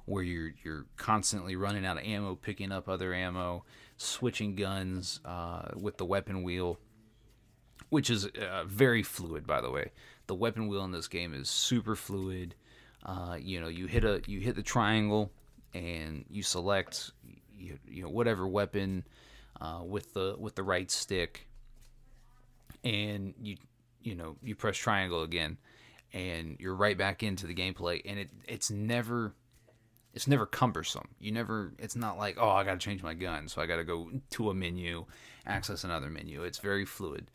where 0.05 0.23
you're 0.23 0.53
you're 0.65 0.87
constantly 0.97 1.55
running 1.55 1.87
out 1.87 1.97
of 1.97 2.05
ammo 2.05 2.35
picking 2.35 2.73
up 2.73 2.89
other 2.89 3.15
ammo 3.15 3.65
switching 3.97 4.57
guns 4.57 5.21
uh, 5.25 5.63
with 5.77 5.97
the 5.97 6.05
weapon 6.05 6.43
wheel 6.43 6.79
which 7.93 8.09
is 8.09 8.25
uh, 8.25 8.65
very 8.67 9.03
fluid 9.03 9.47
by 9.47 9.61
the 9.61 9.71
way. 9.71 9.91
The 10.27 10.35
weapon 10.35 10.67
wheel 10.67 10.83
in 10.85 10.93
this 10.93 11.09
game 11.09 11.35
is 11.35 11.51
super 11.51 11.95
fluid. 11.95 12.55
Uh, 13.05 13.37
you 13.39 13.61
know 13.61 13.69
you 13.69 13.87
hit 13.87 14.03
a 14.03 14.23
you 14.27 14.41
hit 14.41 14.57
the 14.57 14.63
triangle 14.63 15.31
and 15.75 16.25
you 16.31 16.43
select 16.43 17.11
you, 17.59 17.79
you 17.87 18.03
know 18.03 18.09
whatever 18.09 18.49
weapon 18.49 19.05
uh, 19.61 19.81
with 19.85 20.15
the 20.15 20.37
with 20.39 20.55
the 20.55 20.63
right 20.63 20.91
stick 20.91 21.49
and 22.83 23.35
you 23.43 23.57
you 24.01 24.15
know 24.15 24.37
you 24.43 24.55
press 24.55 24.77
triangle 24.77 25.23
again 25.23 25.59
and 26.13 26.57
you're 26.59 26.75
right 26.75 26.99
back 26.99 27.23
into 27.23 27.47
the 27.47 27.55
gameplay 27.55 28.01
and 28.05 28.19
it 28.19 28.31
it's 28.47 28.71
never 28.71 29.35
it's 30.15 30.27
never 30.27 30.45
cumbersome. 30.45 31.09
You 31.21 31.33
never 31.33 31.73
it's 31.79 31.97
not 31.97 32.19
like 32.19 32.37
oh 32.39 32.51
i 32.51 32.65
gotta 32.65 32.79
change 32.79 33.03
my 33.03 33.15
gun 33.15 33.49
so 33.49 33.63
i 33.63 33.67
gotta 33.67 33.85
go 33.85 34.11
to 34.31 34.51
a 34.51 34.55
menu 34.55 35.05
access 35.47 35.85
another 35.85 36.11
menu. 36.11 36.43
It's 36.43 36.59
very 36.59 36.85
fluid. 36.85 37.27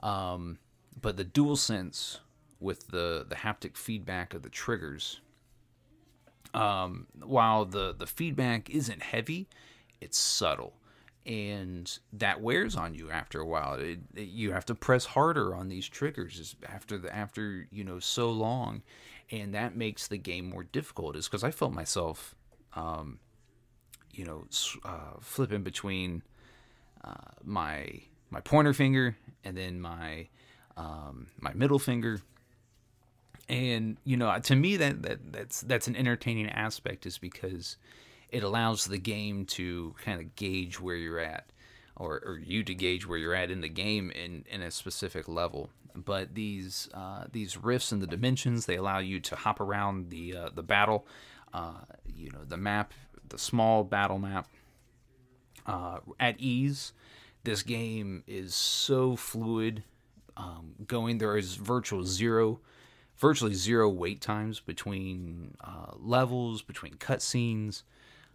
Um, 0.00 0.58
but 1.00 1.16
the 1.16 1.24
dual 1.24 1.56
sense 1.56 2.20
with 2.60 2.88
the 2.88 3.26
the 3.28 3.36
haptic 3.36 3.76
feedback 3.76 4.34
of 4.34 4.42
the 4.42 4.48
triggers 4.48 5.20
um, 6.54 7.06
while 7.22 7.64
the 7.64 7.94
the 7.96 8.06
feedback 8.06 8.68
isn't 8.70 9.02
heavy 9.02 9.48
it's 10.00 10.18
subtle 10.18 10.74
and 11.24 11.98
that 12.12 12.40
wears 12.40 12.76
on 12.76 12.94
you 12.94 13.10
after 13.10 13.40
a 13.40 13.46
while. 13.46 13.74
It, 13.74 14.00
it, 14.14 14.28
you 14.28 14.52
have 14.52 14.64
to 14.66 14.74
press 14.74 15.04
harder 15.04 15.54
on 15.54 15.68
these 15.68 15.88
triggers 15.88 16.56
after 16.68 16.98
the 16.98 17.14
after 17.14 17.66
you 17.70 17.84
know 17.84 17.98
so 17.98 18.30
long, 18.30 18.82
and 19.30 19.54
that 19.54 19.76
makes 19.76 20.08
the 20.08 20.18
game 20.18 20.48
more 20.48 20.64
difficult. 20.64 21.16
Is 21.16 21.28
because 21.28 21.44
I 21.44 21.50
felt 21.50 21.72
myself, 21.72 22.34
um, 22.74 23.18
you 24.12 24.24
know, 24.24 24.44
uh, 24.84 25.18
flipping 25.20 25.62
between 25.62 26.22
uh, 27.04 27.32
my 27.44 28.00
my 28.30 28.40
pointer 28.40 28.72
finger 28.72 29.16
and 29.44 29.56
then 29.56 29.80
my 29.80 30.28
um, 30.76 31.28
my 31.38 31.52
middle 31.54 31.78
finger. 31.78 32.20
And 33.48 33.98
you 34.04 34.16
know, 34.16 34.38
to 34.38 34.56
me, 34.56 34.76
that, 34.76 35.02
that 35.02 35.32
that's 35.32 35.60
that's 35.60 35.86
an 35.86 35.96
entertaining 35.96 36.48
aspect, 36.48 37.06
is 37.06 37.18
because 37.18 37.76
it 38.32 38.42
allows 38.42 38.86
the 38.86 38.98
game 38.98 39.44
to 39.44 39.94
kind 40.02 40.18
of 40.18 40.34
gauge 40.34 40.80
where 40.80 40.96
you're 40.96 41.20
at 41.20 41.46
or, 41.96 42.22
or 42.24 42.40
you 42.42 42.64
to 42.64 42.74
gauge 42.74 43.06
where 43.06 43.18
you're 43.18 43.34
at 43.34 43.50
in 43.50 43.60
the 43.60 43.68
game 43.68 44.10
in, 44.10 44.44
in 44.50 44.62
a 44.62 44.70
specific 44.70 45.28
level. 45.28 45.70
But 45.94 46.34
these 46.34 46.88
uh, 46.94 47.26
these 47.30 47.58
rifts 47.58 47.92
in 47.92 48.00
the 48.00 48.06
dimensions 48.06 48.64
they 48.64 48.76
allow 48.76 48.98
you 48.98 49.20
to 49.20 49.36
hop 49.36 49.60
around 49.60 50.08
the 50.08 50.34
uh, 50.34 50.48
the 50.54 50.62
battle 50.62 51.06
uh, 51.52 51.82
you 52.06 52.30
know 52.30 52.44
the 52.48 52.56
map 52.56 52.94
the 53.28 53.38
small 53.38 53.84
battle 53.84 54.18
map 54.18 54.48
uh, 55.66 55.98
at 56.18 56.40
ease. 56.40 56.94
This 57.44 57.62
game 57.62 58.24
is 58.26 58.54
so 58.54 59.16
fluid 59.16 59.84
um, 60.34 60.74
going 60.86 61.18
there 61.18 61.36
is 61.36 61.56
virtual 61.56 62.04
zero 62.04 62.60
virtually 63.18 63.52
zero 63.52 63.90
wait 63.90 64.22
times 64.22 64.60
between 64.60 65.54
uh, 65.60 65.92
levels 65.98 66.62
between 66.62 66.94
cutscenes 66.94 67.82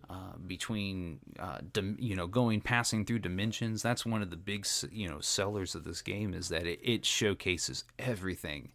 uh, 0.10 0.38
between 0.46 1.20
uh, 1.38 1.60
dim, 1.74 1.98
you 2.00 2.16
know 2.16 2.28
going 2.28 2.62
passing 2.62 3.04
through 3.04 3.20
dimensions. 3.20 3.82
That's 3.82 4.06
one 4.06 4.22
of 4.22 4.30
the 4.30 4.38
big 4.38 4.66
you 4.92 5.10
know 5.10 5.20
sellers 5.20 5.76
of 5.76 5.84
this 5.84 6.02
game 6.02 6.34
is 6.34 6.50
that 6.50 6.66
it, 6.66 6.80
it 6.82 7.06
showcases 7.06 7.84
everything 8.00 8.70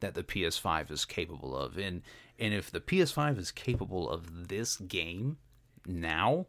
that 0.00 0.14
the 0.14 0.22
PS5 0.22 0.90
is 0.90 1.04
capable 1.04 1.56
of. 1.56 1.76
And 1.76 2.02
and 2.38 2.54
if 2.54 2.70
the 2.70 2.80
PS5 2.80 3.38
is 3.38 3.50
capable 3.50 4.08
of 4.08 4.48
this 4.48 4.76
game 4.76 5.38
now 5.86 6.46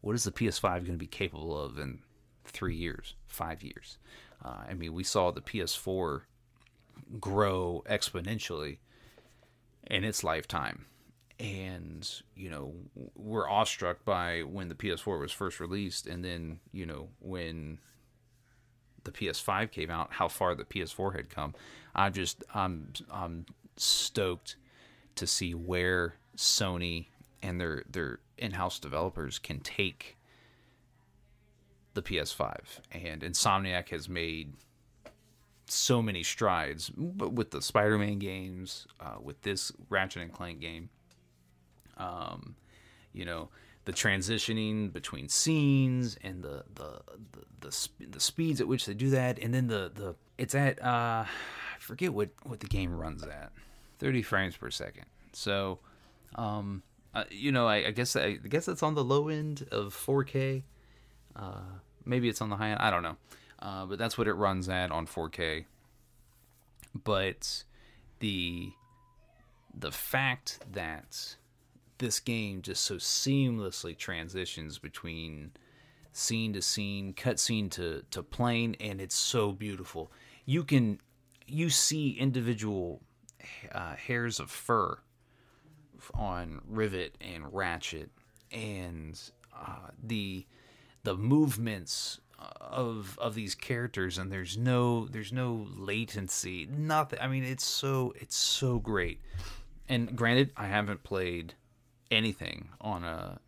what 0.00 0.14
is 0.14 0.24
the 0.24 0.30
PS5 0.30 0.62
going 0.62 0.84
to 0.84 0.92
be 0.92 1.06
capable 1.06 1.58
of 1.58 1.78
in 1.78 2.00
3 2.44 2.74
years 2.74 3.14
5 3.26 3.62
years? 3.62 3.98
Uh, 4.44 4.64
I 4.68 4.74
mean 4.74 4.92
we 4.92 5.04
saw 5.04 5.30
the 5.30 5.40
PS4 5.40 6.22
grow 7.18 7.82
exponentially 7.88 8.78
in 9.86 10.04
its 10.04 10.22
lifetime 10.22 10.84
and 11.38 12.08
you 12.34 12.50
know 12.50 12.72
we're 13.14 13.48
awestruck 13.48 14.04
by 14.04 14.42
when 14.42 14.68
the 14.68 14.74
PS4 14.74 15.20
was 15.20 15.32
first 15.32 15.60
released, 15.60 16.06
and 16.06 16.24
then 16.24 16.60
you 16.72 16.86
know 16.86 17.08
when 17.20 17.78
the 19.04 19.12
PS5 19.12 19.70
came 19.70 19.90
out, 19.90 20.12
how 20.12 20.28
far 20.28 20.54
the 20.54 20.64
PS4 20.64 21.14
had 21.14 21.30
come. 21.30 21.54
I'm 21.94 22.12
just 22.12 22.44
I'm 22.54 22.92
I'm 23.10 23.46
stoked 23.76 24.56
to 25.14 25.26
see 25.26 25.54
where 25.54 26.14
Sony 26.36 27.06
and 27.42 27.60
their 27.60 27.84
their 27.90 28.20
in-house 28.36 28.78
developers 28.78 29.38
can 29.38 29.60
take 29.60 30.16
the 31.94 32.02
PS5. 32.02 32.80
And 32.92 33.22
Insomniac 33.22 33.88
has 33.88 34.08
made 34.08 34.54
so 35.66 36.00
many 36.00 36.22
strides, 36.22 36.90
but 36.96 37.32
with 37.32 37.50
the 37.50 37.60
Spider-Man 37.60 38.18
games, 38.18 38.86
uh, 39.00 39.16
with 39.20 39.42
this 39.42 39.72
Ratchet 39.90 40.22
and 40.22 40.32
Clank 40.32 40.60
game, 40.60 40.88
um, 41.98 42.54
you 43.12 43.24
know 43.24 43.48
the 43.88 43.94
transitioning 43.94 44.92
between 44.92 45.30
scenes 45.30 46.18
and 46.22 46.42
the 46.42 46.62
the 46.74 47.00
the, 47.32 47.40
the, 47.60 47.72
sp- 47.72 48.04
the 48.10 48.20
speeds 48.20 48.60
at 48.60 48.68
which 48.68 48.84
they 48.84 48.92
do 48.92 49.08
that. 49.08 49.38
And 49.38 49.54
then 49.54 49.66
the 49.66 49.90
the 49.94 50.14
it's 50.36 50.54
at 50.54 50.78
uh 50.84 51.24
I 51.24 51.78
forget 51.78 52.12
what 52.12 52.28
what 52.42 52.60
the 52.60 52.66
game 52.66 52.94
runs 52.94 53.22
at. 53.22 53.50
30 53.98 54.20
frames 54.20 54.56
per 54.58 54.70
second. 54.70 55.06
So 55.32 55.78
um 56.34 56.82
uh, 57.14 57.24
you 57.30 57.50
know 57.50 57.66
I, 57.66 57.86
I 57.86 57.90
guess 57.92 58.14
I, 58.14 58.32
guess 58.34 58.68
it's 58.68 58.82
on 58.82 58.94
the 58.94 59.02
low 59.02 59.28
end 59.28 59.66
of 59.72 59.94
4k 59.94 60.64
uh 61.34 61.60
maybe 62.04 62.28
it's 62.28 62.42
on 62.42 62.50
the 62.50 62.56
high 62.56 62.72
end. 62.72 62.80
I 62.80 62.90
don't 62.90 63.02
know. 63.02 63.16
Uh, 63.60 63.86
but 63.86 63.98
that's 63.98 64.18
what 64.18 64.28
it 64.28 64.34
runs 64.34 64.68
at 64.68 64.92
on 64.92 65.06
4k 65.06 65.64
but 67.04 67.64
the 68.20 68.72
the 69.74 69.92
fact 69.92 70.58
that 70.70 71.36
this 71.98 72.20
game 72.20 72.62
just 72.62 72.84
so 72.84 72.96
seamlessly 72.96 73.96
transitions 73.96 74.78
between 74.78 75.52
scene 76.12 76.52
to 76.52 76.62
scene, 76.62 77.14
cutscene 77.14 77.70
to 77.72 78.04
to 78.10 78.22
plane, 78.22 78.76
and 78.80 79.00
it's 79.00 79.14
so 79.14 79.52
beautiful. 79.52 80.10
You 80.44 80.64
can 80.64 81.00
you 81.46 81.70
see 81.70 82.10
individual 82.10 83.02
uh, 83.72 83.96
hairs 83.96 84.40
of 84.40 84.50
fur 84.50 84.98
on 86.14 86.60
Rivet 86.66 87.16
and 87.20 87.52
Ratchet, 87.52 88.10
and 88.52 89.20
uh, 89.54 89.90
the 90.02 90.46
the 91.04 91.16
movements 91.16 92.20
of 92.60 93.18
of 93.20 93.34
these 93.34 93.54
characters, 93.54 94.18
and 94.18 94.30
there's 94.30 94.56
no 94.56 95.06
there's 95.08 95.32
no 95.32 95.66
latency, 95.76 96.66
nothing. 96.66 97.18
I 97.20 97.28
mean, 97.28 97.44
it's 97.44 97.64
so 97.64 98.14
it's 98.16 98.36
so 98.36 98.78
great. 98.78 99.20
And 99.88 100.14
granted, 100.16 100.52
I 100.56 100.66
haven't 100.66 101.02
played 101.02 101.54
anything 102.10 102.68
on 102.80 103.04
a 103.04 103.40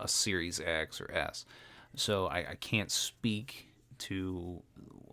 a 0.00 0.08
Series 0.08 0.60
X 0.60 1.00
or 1.00 1.10
S, 1.12 1.44
so 1.96 2.26
I, 2.26 2.38
I 2.50 2.54
can't 2.60 2.90
speak 2.90 3.68
to 3.98 4.62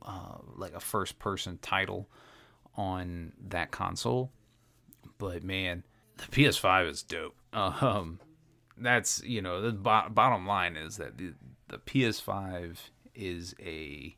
uh, 0.03 0.37
like 0.55 0.73
a 0.73 0.79
first 0.79 1.17
person 1.17 1.57
title 1.61 2.07
on 2.77 3.33
that 3.47 3.71
console. 3.71 4.31
but 5.17 5.43
man, 5.43 5.83
the 6.17 6.23
PS5 6.25 6.89
is 6.89 7.03
dope. 7.03 7.35
Um, 7.53 8.19
that's 8.77 9.23
you 9.23 9.41
know 9.41 9.61
the 9.61 9.71
bo- 9.71 10.09
bottom 10.09 10.45
line 10.45 10.75
is 10.75 10.97
that 10.97 11.17
the, 11.17 11.33
the 11.69 11.77
PS5 11.77 12.75
is 13.13 13.55
a 13.61 14.15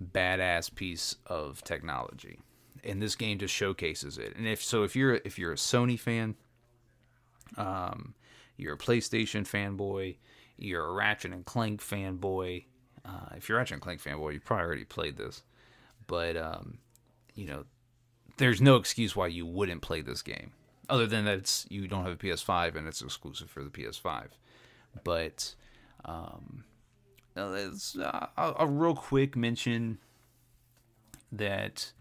badass 0.00 0.74
piece 0.74 1.16
of 1.26 1.62
technology, 1.62 2.40
and 2.82 3.02
this 3.02 3.14
game 3.14 3.38
just 3.38 3.52
showcases 3.54 4.16
it. 4.16 4.34
And 4.36 4.46
if 4.46 4.64
so, 4.64 4.82
if 4.84 4.96
you're 4.96 5.20
if 5.24 5.38
you're 5.38 5.52
a 5.52 5.56
Sony 5.56 5.98
fan, 6.00 6.34
um, 7.56 8.14
you're 8.56 8.74
a 8.74 8.78
PlayStation 8.78 9.42
fanboy, 9.42 10.16
you're 10.56 10.84
a 10.84 10.92
Ratchet 10.92 11.32
and 11.32 11.44
Clank 11.44 11.82
fanboy. 11.82 12.64
Uh, 13.04 13.34
if 13.36 13.48
you're 13.48 13.58
a 13.58 13.60
Ratchet 13.60 13.74
and 13.74 13.82
Clank 13.82 14.02
fanboy, 14.02 14.34
you 14.34 14.40
probably 14.40 14.66
already 14.66 14.84
played 14.84 15.16
this, 15.16 15.42
but 16.06 16.36
um, 16.36 16.78
you 17.34 17.46
know, 17.46 17.64
there's 18.38 18.60
no 18.60 18.76
excuse 18.76 19.14
why 19.14 19.28
you 19.28 19.46
wouldn't 19.46 19.82
play 19.82 20.00
this 20.00 20.22
game, 20.22 20.52
other 20.88 21.06
than 21.06 21.24
that 21.24 21.38
it's 21.38 21.66
you 21.68 21.86
don't 21.86 22.04
have 22.04 22.12
a 22.12 22.16
PS5 22.16 22.76
and 22.76 22.86
it's 22.86 23.02
exclusive 23.02 23.50
for 23.50 23.62
the 23.62 23.70
PS5. 23.70 24.28
But 25.04 25.54
um, 26.04 26.64
it's 27.36 27.98
uh, 27.98 28.26
a, 28.36 28.54
a 28.60 28.66
real 28.66 28.94
quick 28.94 29.36
mention 29.36 29.98
that 31.32 31.92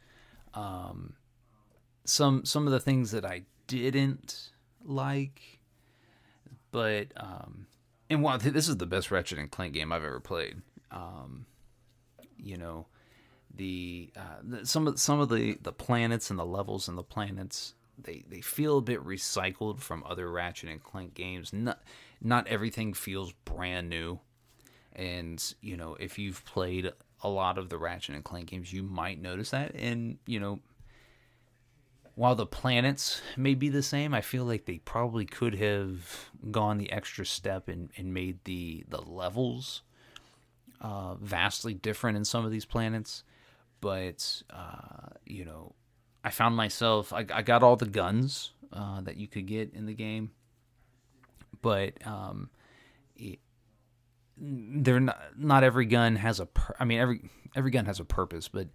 um, 0.53 1.15
some 2.03 2.45
some 2.45 2.65
of 2.65 2.71
the 2.71 2.79
things 2.79 3.11
that 3.11 3.25
I 3.25 3.43
didn't 3.67 4.51
like, 4.85 5.59
but 6.71 7.07
um, 7.17 7.67
and 8.09 8.21
while 8.21 8.37
this 8.37 8.69
is 8.69 8.77
the 8.77 8.85
best 8.85 9.11
Ratchet 9.11 9.39
and 9.39 9.51
Clank 9.51 9.73
game 9.73 9.91
I've 9.91 10.03
ever 10.03 10.19
played, 10.19 10.61
um, 10.91 11.45
you 12.37 12.57
know, 12.57 12.87
the, 13.53 14.11
uh, 14.15 14.41
the 14.43 14.65
some 14.65 14.87
of 14.87 14.99
some 14.99 15.19
of 15.19 15.29
the 15.29 15.57
the 15.61 15.71
planets 15.71 16.29
and 16.29 16.37
the 16.37 16.45
levels 16.45 16.87
and 16.87 16.97
the 16.97 17.03
planets 17.03 17.73
they 17.97 18.23
they 18.29 18.41
feel 18.41 18.77
a 18.77 18.81
bit 18.81 19.03
recycled 19.03 19.79
from 19.79 20.03
other 20.05 20.29
Ratchet 20.29 20.69
and 20.69 20.83
Clank 20.83 21.13
games. 21.13 21.53
Not 21.53 21.81
not 22.21 22.47
everything 22.47 22.93
feels 22.93 23.33
brand 23.45 23.89
new, 23.89 24.19
and 24.93 25.41
you 25.61 25.77
know 25.77 25.95
if 25.99 26.19
you've 26.19 26.43
played 26.45 26.91
a 27.23 27.29
lot 27.29 27.57
of 27.57 27.69
the 27.69 27.77
Ratchet 27.77 28.15
and 28.15 28.23
Clank 28.23 28.47
games, 28.47 28.73
you 28.73 28.83
might 28.83 29.21
notice 29.21 29.51
that. 29.51 29.73
And 29.75 30.17
you 30.25 30.39
know, 30.39 30.59
while 32.15 32.35
the 32.35 32.45
planets 32.45 33.21
may 33.35 33.53
be 33.53 33.69
the 33.69 33.83
same, 33.83 34.13
I 34.13 34.21
feel 34.21 34.45
like 34.45 34.65
they 34.65 34.79
probably 34.79 35.25
could 35.25 35.55
have 35.55 36.29
gone 36.49 36.77
the 36.77 36.91
extra 36.91 37.25
step 37.25 37.67
and, 37.67 37.89
and 37.97 38.13
made 38.13 38.39
the 38.45 38.85
the 38.87 39.01
levels 39.01 39.83
uh, 40.79 41.15
vastly 41.15 41.73
different 41.73 42.17
in 42.17 42.25
some 42.25 42.45
of 42.45 42.51
these 42.51 42.65
planets. 42.65 43.23
But 43.81 44.43
uh, 44.49 45.09
you 45.25 45.43
know, 45.43 45.75
I 46.23 46.29
found 46.29 46.55
myself 46.55 47.11
I, 47.11 47.25
I 47.33 47.41
got 47.41 47.63
all 47.63 47.75
the 47.75 47.85
guns 47.85 48.53
uh, 48.71 49.01
that 49.01 49.17
you 49.17 49.27
could 49.27 49.45
get 49.45 49.73
in 49.73 49.85
the 49.85 49.93
game, 49.93 50.31
but 51.61 51.93
um, 52.07 52.49
it, 53.17 53.39
they're 54.37 55.01
not 55.01 55.19
not 55.37 55.65
every 55.65 55.85
gun 55.85 56.15
has 56.15 56.39
a 56.39 56.47
I 56.79 56.85
mean 56.85 56.99
every 56.99 57.29
every 57.57 57.71
gun 57.71 57.85
has 57.85 57.99
a 57.99 58.05
purpose, 58.05 58.47
but 58.47 58.69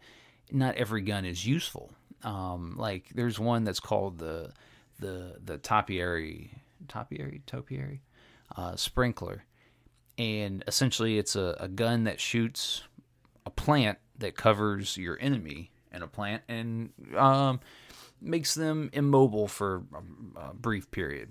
not 0.52 0.74
every 0.74 1.00
gun 1.00 1.24
is 1.24 1.46
useful. 1.46 1.94
Um, 2.22 2.76
like 2.76 3.10
there's 3.14 3.38
one 3.38 3.64
that's 3.64 3.80
called 3.80 4.18
the 4.18 4.52
the 4.98 5.36
the 5.42 5.58
topiary 5.58 6.52
topiary 6.88 7.42
topiary 7.46 8.02
uh, 8.56 8.76
sprinkler, 8.76 9.44
and 10.18 10.62
essentially 10.66 11.18
it's 11.18 11.36
a, 11.36 11.56
a 11.58 11.68
gun 11.68 12.04
that 12.04 12.20
shoots 12.20 12.82
a 13.46 13.50
plant 13.50 13.98
that 14.18 14.36
covers 14.36 14.96
your 14.96 15.18
enemy 15.20 15.70
in 15.92 16.02
a 16.02 16.06
plant 16.06 16.42
and 16.48 16.90
um, 17.16 17.60
makes 18.20 18.54
them 18.54 18.90
immobile 18.92 19.48
for 19.48 19.82
a, 19.94 20.40
a 20.40 20.54
brief 20.54 20.90
period. 20.90 21.30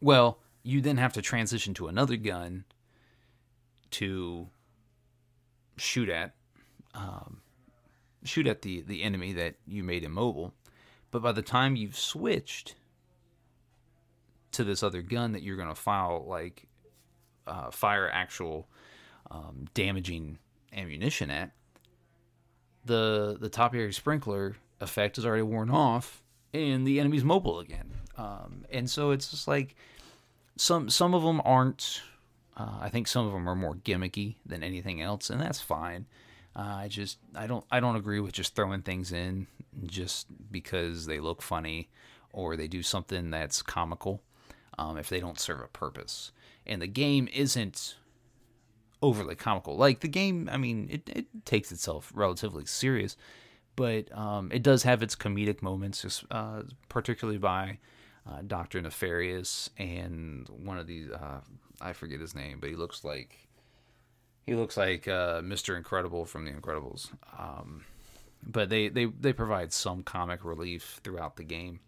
Well, 0.00 0.40
you 0.64 0.80
then 0.80 0.96
have 0.96 1.12
to 1.12 1.22
transition 1.22 1.74
to 1.74 1.86
another 1.86 2.16
gun 2.16 2.64
to 3.92 4.48
shoot 5.76 6.08
at 6.08 6.34
um, 6.94 7.41
shoot 8.24 8.46
at 8.46 8.62
the 8.62 8.82
the 8.82 9.02
enemy 9.02 9.32
that 9.32 9.54
you 9.66 9.82
made 9.82 10.04
immobile 10.04 10.52
but 11.10 11.22
by 11.22 11.32
the 11.32 11.42
time 11.42 11.76
you've 11.76 11.98
switched 11.98 12.74
to 14.50 14.64
this 14.64 14.82
other 14.82 15.02
gun 15.02 15.32
that 15.32 15.42
you're 15.42 15.56
going 15.56 15.68
to 15.68 15.74
file 15.74 16.24
like 16.26 16.66
uh, 17.46 17.70
fire 17.70 18.08
actual 18.12 18.68
um, 19.30 19.66
damaging 19.74 20.38
ammunition 20.72 21.30
at 21.30 21.50
the 22.84 23.36
the 23.40 23.48
topiary 23.48 23.92
sprinkler 23.92 24.56
effect 24.80 25.18
is 25.18 25.26
already 25.26 25.42
worn 25.42 25.70
off 25.70 26.22
and 26.54 26.86
the 26.86 27.00
enemy's 27.00 27.24
mobile 27.24 27.60
again 27.60 27.90
um, 28.18 28.64
and 28.70 28.90
so 28.90 29.10
it's 29.10 29.30
just 29.30 29.48
like 29.48 29.74
some 30.56 30.90
some 30.90 31.14
of 31.14 31.22
them 31.22 31.40
aren't 31.44 32.02
uh, 32.56 32.78
I 32.80 32.88
think 32.88 33.08
some 33.08 33.26
of 33.26 33.32
them 33.32 33.48
are 33.48 33.56
more 33.56 33.74
gimmicky 33.74 34.36
than 34.44 34.62
anything 34.62 35.00
else, 35.00 35.30
and 35.30 35.40
that's 35.40 35.60
fine. 35.60 36.06
Uh, 36.54 36.76
I 36.82 36.88
just 36.88 37.18
I 37.34 37.46
don't 37.46 37.64
I 37.70 37.80
don't 37.80 37.96
agree 37.96 38.20
with 38.20 38.32
just 38.32 38.54
throwing 38.54 38.82
things 38.82 39.12
in 39.12 39.46
just 39.86 40.26
because 40.50 41.06
they 41.06 41.18
look 41.18 41.40
funny 41.40 41.88
or 42.32 42.56
they 42.56 42.68
do 42.68 42.82
something 42.82 43.30
that's 43.30 43.62
comical 43.62 44.22
um, 44.78 44.96
if 44.98 45.08
they 45.08 45.20
don't 45.20 45.38
serve 45.38 45.60
a 45.60 45.68
purpose. 45.68 46.32
And 46.66 46.80
the 46.80 46.86
game 46.86 47.28
isn't 47.32 47.96
overly 49.02 49.34
comical. 49.34 49.76
Like 49.76 50.00
the 50.00 50.08
game, 50.08 50.48
I 50.50 50.56
mean, 50.56 50.88
it, 50.90 51.08
it 51.08 51.26
takes 51.44 51.72
itself 51.72 52.12
relatively 52.14 52.64
serious, 52.64 53.16
but 53.76 54.16
um, 54.16 54.50
it 54.52 54.62
does 54.62 54.84
have 54.84 55.02
its 55.02 55.16
comedic 55.16 55.60
moments, 55.62 56.24
uh, 56.30 56.62
particularly 56.88 57.38
by 57.38 57.78
uh, 58.26 58.42
Doctor 58.46 58.80
Nefarious 58.80 59.70
and 59.78 60.48
one 60.48 60.78
of 60.78 60.86
these. 60.86 61.10
Uh, 61.10 61.40
I 61.80 61.92
forget 61.92 62.20
his 62.20 62.34
name, 62.34 62.58
but 62.60 62.70
he 62.70 62.76
looks 62.76 63.02
like 63.04 63.41
he 64.44 64.54
looks 64.54 64.76
like 64.76 65.06
uh, 65.08 65.40
Mr. 65.40 65.76
Incredible 65.76 66.24
from 66.24 66.44
The 66.44 66.50
Incredibles. 66.50 67.10
Um, 67.38 67.84
but 68.44 68.68
they, 68.70 68.88
they 68.88 69.04
they 69.04 69.32
provide 69.32 69.72
some 69.72 70.02
comic 70.02 70.44
relief 70.44 71.00
throughout 71.04 71.36
the 71.36 71.44
game. 71.44 71.80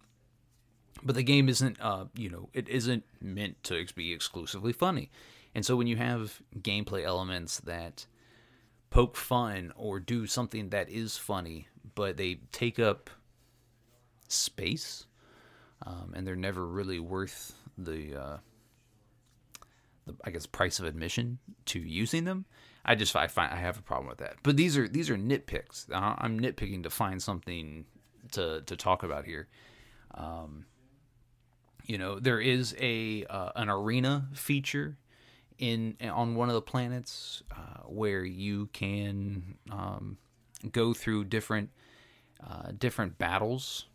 But 1.02 1.16
the 1.16 1.24
game 1.24 1.48
isn't, 1.48 1.80
uh, 1.80 2.06
you 2.16 2.30
know, 2.30 2.48
it 2.54 2.68
isn't 2.68 3.04
meant 3.20 3.62
to 3.64 3.84
be 3.94 4.12
exclusively 4.12 4.72
funny. 4.72 5.10
And 5.54 5.66
so 5.66 5.76
when 5.76 5.86
you 5.86 5.96
have 5.96 6.40
gameplay 6.60 7.04
elements 7.04 7.60
that 7.60 8.06
poke 8.90 9.16
fun 9.16 9.72
or 9.76 9.98
do 10.00 10.26
something 10.26 10.70
that 10.70 10.88
is 10.88 11.16
funny, 11.16 11.68
but 11.94 12.16
they 12.16 12.36
take 12.52 12.78
up 12.78 13.10
space, 14.28 15.06
um, 15.84 16.12
and 16.14 16.26
they're 16.26 16.36
never 16.36 16.66
really 16.66 17.00
worth 17.00 17.54
the 17.76 18.16
uh, 18.16 18.36
the 20.06 20.14
I 20.24 20.30
guess 20.30 20.46
price 20.46 20.78
of 20.78 20.86
admission 20.86 21.38
to 21.66 21.78
using 21.78 22.24
them. 22.24 22.46
I 22.84 22.94
just 22.94 23.14
I 23.16 23.26
find 23.26 23.52
I 23.52 23.56
have 23.56 23.78
a 23.78 23.82
problem 23.82 24.08
with 24.08 24.18
that. 24.18 24.36
But 24.42 24.56
these 24.56 24.76
are 24.76 24.88
these 24.88 25.10
are 25.10 25.16
nitpicks. 25.16 25.86
I'm 25.92 26.38
nitpicking 26.38 26.82
to 26.82 26.90
find 26.90 27.22
something 27.22 27.86
to 28.32 28.62
to 28.62 28.76
talk 28.76 29.02
about 29.02 29.24
here. 29.24 29.48
Um, 30.14 30.66
you 31.86 31.98
know, 31.98 32.18
there 32.18 32.40
is 32.40 32.74
a 32.78 33.24
uh, 33.24 33.50
an 33.56 33.68
arena 33.68 34.28
feature 34.34 34.96
in 35.58 35.96
on 36.02 36.34
one 36.34 36.48
of 36.48 36.54
the 36.54 36.62
planets 36.62 37.42
uh, 37.52 37.82
where 37.86 38.24
you 38.24 38.66
can 38.72 39.56
um, 39.70 40.18
go 40.72 40.92
through 40.92 41.24
different 41.24 41.70
uh, 42.46 42.72
different 42.78 43.18
battles 43.18 43.86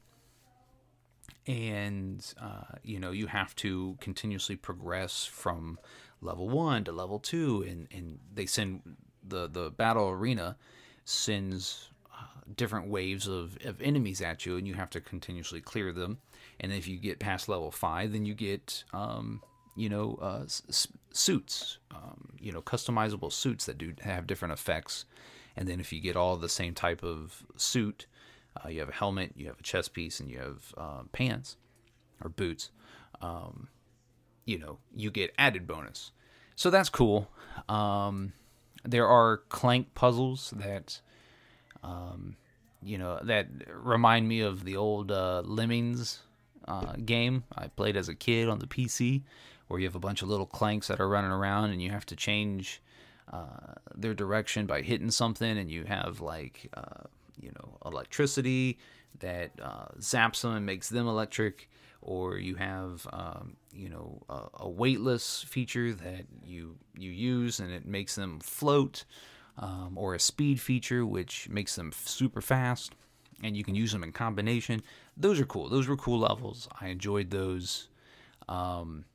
and 1.50 2.32
uh, 2.40 2.76
you 2.84 3.00
know 3.00 3.10
you 3.10 3.26
have 3.26 3.56
to 3.56 3.98
continuously 4.00 4.56
progress 4.56 5.26
from 5.26 5.80
level 6.22 6.48
one 6.48 6.84
to 6.84 6.92
level 6.92 7.18
two, 7.18 7.66
and 7.68 7.88
and 7.92 8.20
they 8.32 8.46
send 8.46 8.82
the 9.28 9.50
the 9.50 9.72
battle 9.72 10.10
arena 10.10 10.56
sends 11.06 11.90
uh, 12.14 12.42
different 12.56 12.88
waves 12.88 13.28
of, 13.28 13.58
of 13.66 13.82
enemies 13.82 14.22
at 14.22 14.46
you, 14.46 14.58
and 14.58 14.68
you 14.68 14.76
have 14.76 14.92
to 14.92 15.02
continuously 15.02 15.60
clear 15.60 15.92
them. 15.92 16.20
And 16.60 16.72
if 16.72 16.88
you 16.88 16.98
get 16.98 17.18
past 17.18 17.50
level 17.50 17.72
five, 17.72 18.12
then 18.12 18.26
you 18.26 18.36
get 18.36 18.84
um, 18.94 19.42
you 19.76 19.90
know 19.90 20.20
uh, 20.22 20.44
s- 20.44 20.88
suits, 21.12 21.80
um, 21.90 22.30
you 22.40 22.52
know 22.52 22.62
customizable 22.62 23.34
suits 23.34 23.66
that 23.66 23.80
do 23.80 23.94
have 24.02 24.28
different 24.28 24.54
effects. 24.54 25.06
And 25.58 25.68
then 25.68 25.80
if 25.80 25.92
you 25.92 26.00
get 26.00 26.16
all 26.16 26.38
the 26.38 26.48
same 26.48 26.76
type 26.76 27.04
of 27.04 27.44
suit, 27.58 28.06
uh, 28.58 28.70
you 28.70 28.80
have 28.80 28.90
a 28.90 28.94
helmet, 28.94 29.34
you 29.36 29.48
have 29.48 29.60
a 29.60 29.64
chest 29.64 29.94
piece, 29.94 30.20
and 30.20 30.30
you 30.30 30.40
have 30.40 30.74
uh, 30.78 31.04
pants 31.12 31.58
or 32.24 32.30
boots. 32.30 32.72
Um, 33.22 33.70
you 34.46 34.58
know, 34.58 34.80
you 34.96 35.12
get 35.12 35.34
added 35.38 35.68
bonus. 35.68 36.12
So 36.56 36.70
that's 36.70 36.90
cool. 36.90 37.30
Um, 37.68 38.34
there 38.84 39.08
are 39.08 39.38
clank 39.50 39.94
puzzles 39.94 40.54
that, 40.58 41.02
um, 41.84 42.36
you 42.82 42.98
know, 42.98 43.20
that 43.24 43.48
remind 43.72 44.28
me 44.28 44.42
of 44.42 44.66
the 44.66 44.76
old 44.76 45.12
uh, 45.12 45.42
Lemmings 45.46 46.20
uh, 46.68 46.94
game 47.06 47.44
I 47.56 47.68
played 47.68 47.96
as 47.96 48.10
a 48.10 48.16
kid 48.16 48.50
on 48.50 48.60
the 48.60 48.68
PC, 48.68 49.24
where 49.68 49.80
you 49.80 49.86
have 49.86 49.96
a 49.96 50.00
bunch 50.00 50.22
of 50.22 50.30
little 50.30 50.46
clanks 50.46 50.88
that 50.88 51.00
are 51.00 51.08
running 51.08 51.32
around 51.32 51.70
and 51.72 51.82
you 51.82 51.92
have 51.92 52.06
to 52.08 52.16
change 52.16 52.82
uh, 53.32 53.76
their 53.96 54.14
direction 54.14 54.66
by 54.66 54.82
hitting 54.82 55.12
something, 55.12 55.58
and 55.58 55.70
you 55.70 55.84
have 55.84 56.22
like 56.22 56.72
uh, 56.74 57.04
you 57.40 57.52
know 57.52 57.78
electricity, 57.86 58.78
that 59.20 59.52
uh, 59.62 59.88
zaps 60.00 60.42
them 60.42 60.54
and 60.56 60.66
makes 60.66 60.90
them 60.90 61.08
electric, 61.08 61.70
or 62.02 62.38
you 62.38 62.56
have 62.56 63.08
um, 63.12 63.56
you 63.74 63.90
know 63.90 64.22
a, 64.30 64.48
a, 64.62 64.70
weightless 64.70 65.44
feature 65.44 65.94
that 65.94 66.26
you 66.46 66.78
you 66.98 67.12
use 67.12 67.60
and 67.60 67.72
it 67.72 67.86
makes 67.86 68.16
them 68.16 68.40
float, 68.40 69.06
um, 69.58 69.94
or 69.96 70.16
a 70.16 70.20
speed 70.20 70.60
feature 70.60 71.06
which 71.06 71.50
makes 71.50 71.76
them 71.76 71.92
super 71.92 72.42
fast, 72.42 72.94
and 73.44 73.56
you 73.56 73.64
can 73.64 73.76
use 73.76 73.92
them 73.92 74.04
in 74.04 74.12
combination. 74.12 74.82
Those 75.18 75.40
are 75.40 75.46
cool. 75.46 75.70
Those 75.70 75.88
were 75.88 75.98
cool 75.98 76.20
levels. 76.20 76.68
I 76.80 76.88
enjoyed 76.88 77.30
those. 77.30 77.90
Um, 78.48 79.06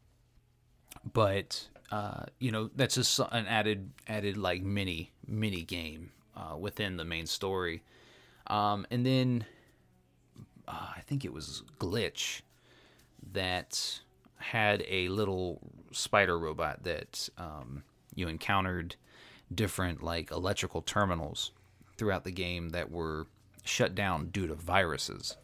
but 1.12 1.68
uh, 1.90 2.24
you 2.38 2.50
know 2.50 2.70
that's 2.74 2.94
just 2.94 3.18
an 3.18 3.46
added 3.46 3.90
added 4.08 4.36
like 4.36 4.62
mini 4.62 5.12
mini 5.26 5.62
game 5.62 6.10
uh, 6.36 6.56
within 6.56 6.96
the 6.96 7.04
main 7.04 7.26
story. 7.26 7.82
Um, 8.46 8.86
and 8.90 9.04
then 9.04 9.44
uh, 10.68 10.92
I 10.96 11.00
think 11.00 11.24
it 11.24 11.32
was 11.32 11.62
Glitch 11.78 12.42
that 13.32 14.00
had 14.36 14.84
a 14.88 15.08
little 15.08 15.60
spider 15.92 16.38
robot 16.38 16.82
that 16.84 17.28
um, 17.38 17.82
you 18.14 18.28
encountered 18.28 18.96
different 19.54 20.02
like 20.02 20.30
electrical 20.30 20.82
terminals 20.82 21.52
throughout 21.96 22.24
the 22.24 22.30
game 22.30 22.70
that 22.70 22.90
were 22.90 23.26
shut 23.64 23.94
down 23.94 24.26
due 24.26 24.46
to 24.46 24.54
viruses. 24.54 25.36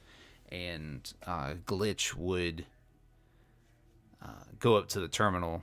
And 0.51 1.13
uh, 1.27 1.55
glitch 1.65 2.15
would 2.15 2.67
uh, 4.23 4.45
go 4.59 4.77
up 4.77 4.89
to 4.89 5.01
the 5.01 5.09
terminal 5.09 5.63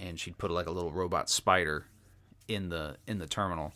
and 0.00 0.18
she'd 0.18 0.38
put 0.38 0.50
like 0.50 0.66
a 0.66 0.70
little 0.70 0.90
robot 0.90 1.28
spider 1.28 1.86
in 2.48 2.68
the 2.68 2.96
in 3.06 3.18
the 3.18 3.26
terminal. 3.26 3.72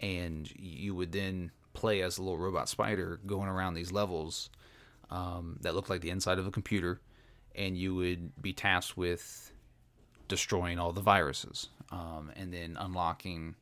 And 0.00 0.50
you 0.56 0.94
would 0.94 1.12
then 1.12 1.50
play 1.76 2.02
as 2.02 2.18
a 2.18 2.22
little 2.22 2.38
robot 2.38 2.68
spider 2.68 3.20
going 3.26 3.48
around 3.48 3.74
these 3.74 3.92
levels 3.92 4.50
um, 5.10 5.58
that 5.60 5.74
looked 5.74 5.90
like 5.90 6.00
the 6.00 6.10
inside 6.10 6.38
of 6.38 6.46
a 6.46 6.50
computer 6.50 7.00
and 7.54 7.76
you 7.76 7.94
would 7.94 8.42
be 8.42 8.52
tasked 8.52 8.96
with 8.96 9.52
destroying 10.28 10.78
all 10.78 10.92
the 10.92 11.00
viruses 11.00 11.68
um, 11.92 12.32
and 12.34 12.52
then 12.52 12.76
unlocking 12.80 13.54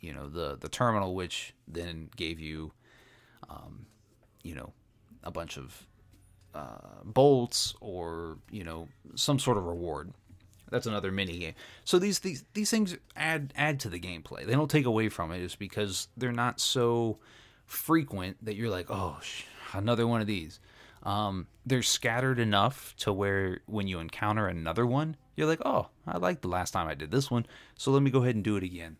you 0.00 0.12
know 0.12 0.28
the 0.28 0.56
the 0.60 0.68
terminal 0.68 1.14
which 1.14 1.52
then 1.68 2.08
gave 2.16 2.40
you 2.40 2.72
um, 3.50 3.86
you 4.42 4.54
know 4.54 4.72
a 5.24 5.30
bunch 5.30 5.58
of 5.58 5.86
uh, 6.54 7.02
bolts 7.04 7.74
or 7.80 8.38
you 8.50 8.64
know 8.64 8.88
some 9.14 9.38
sort 9.38 9.58
of 9.58 9.64
reward 9.64 10.12
that's 10.70 10.86
another 10.86 11.10
mini 11.12 11.38
game. 11.38 11.54
So 11.84 11.98
these 11.98 12.20
these 12.20 12.44
these 12.54 12.70
things 12.70 12.96
add 13.16 13.52
add 13.56 13.80
to 13.80 13.88
the 13.88 14.00
gameplay. 14.00 14.46
They 14.46 14.52
don't 14.52 14.70
take 14.70 14.86
away 14.86 15.08
from 15.08 15.32
it. 15.32 15.42
It's 15.42 15.56
because 15.56 16.08
they're 16.16 16.32
not 16.32 16.60
so 16.60 17.18
frequent 17.66 18.44
that 18.44 18.56
you're 18.56 18.70
like 18.70 18.86
oh 18.90 19.18
sh- 19.22 19.44
another 19.72 20.06
one 20.06 20.20
of 20.20 20.26
these. 20.26 20.60
Um, 21.02 21.46
they're 21.64 21.82
scattered 21.82 22.38
enough 22.38 22.94
to 22.98 23.12
where 23.12 23.60
when 23.66 23.86
you 23.86 24.00
encounter 24.00 24.46
another 24.46 24.84
one 24.86 25.16
you're 25.34 25.46
like 25.46 25.62
oh 25.64 25.88
i 26.06 26.18
like 26.18 26.42
the 26.42 26.48
last 26.48 26.72
time 26.72 26.86
i 26.88 26.94
did 26.94 27.10
this 27.10 27.30
one 27.30 27.46
so 27.78 27.90
let 27.90 28.02
me 28.02 28.10
go 28.10 28.22
ahead 28.22 28.34
and 28.34 28.44
do 28.44 28.56
it 28.56 28.62
again. 28.62 28.98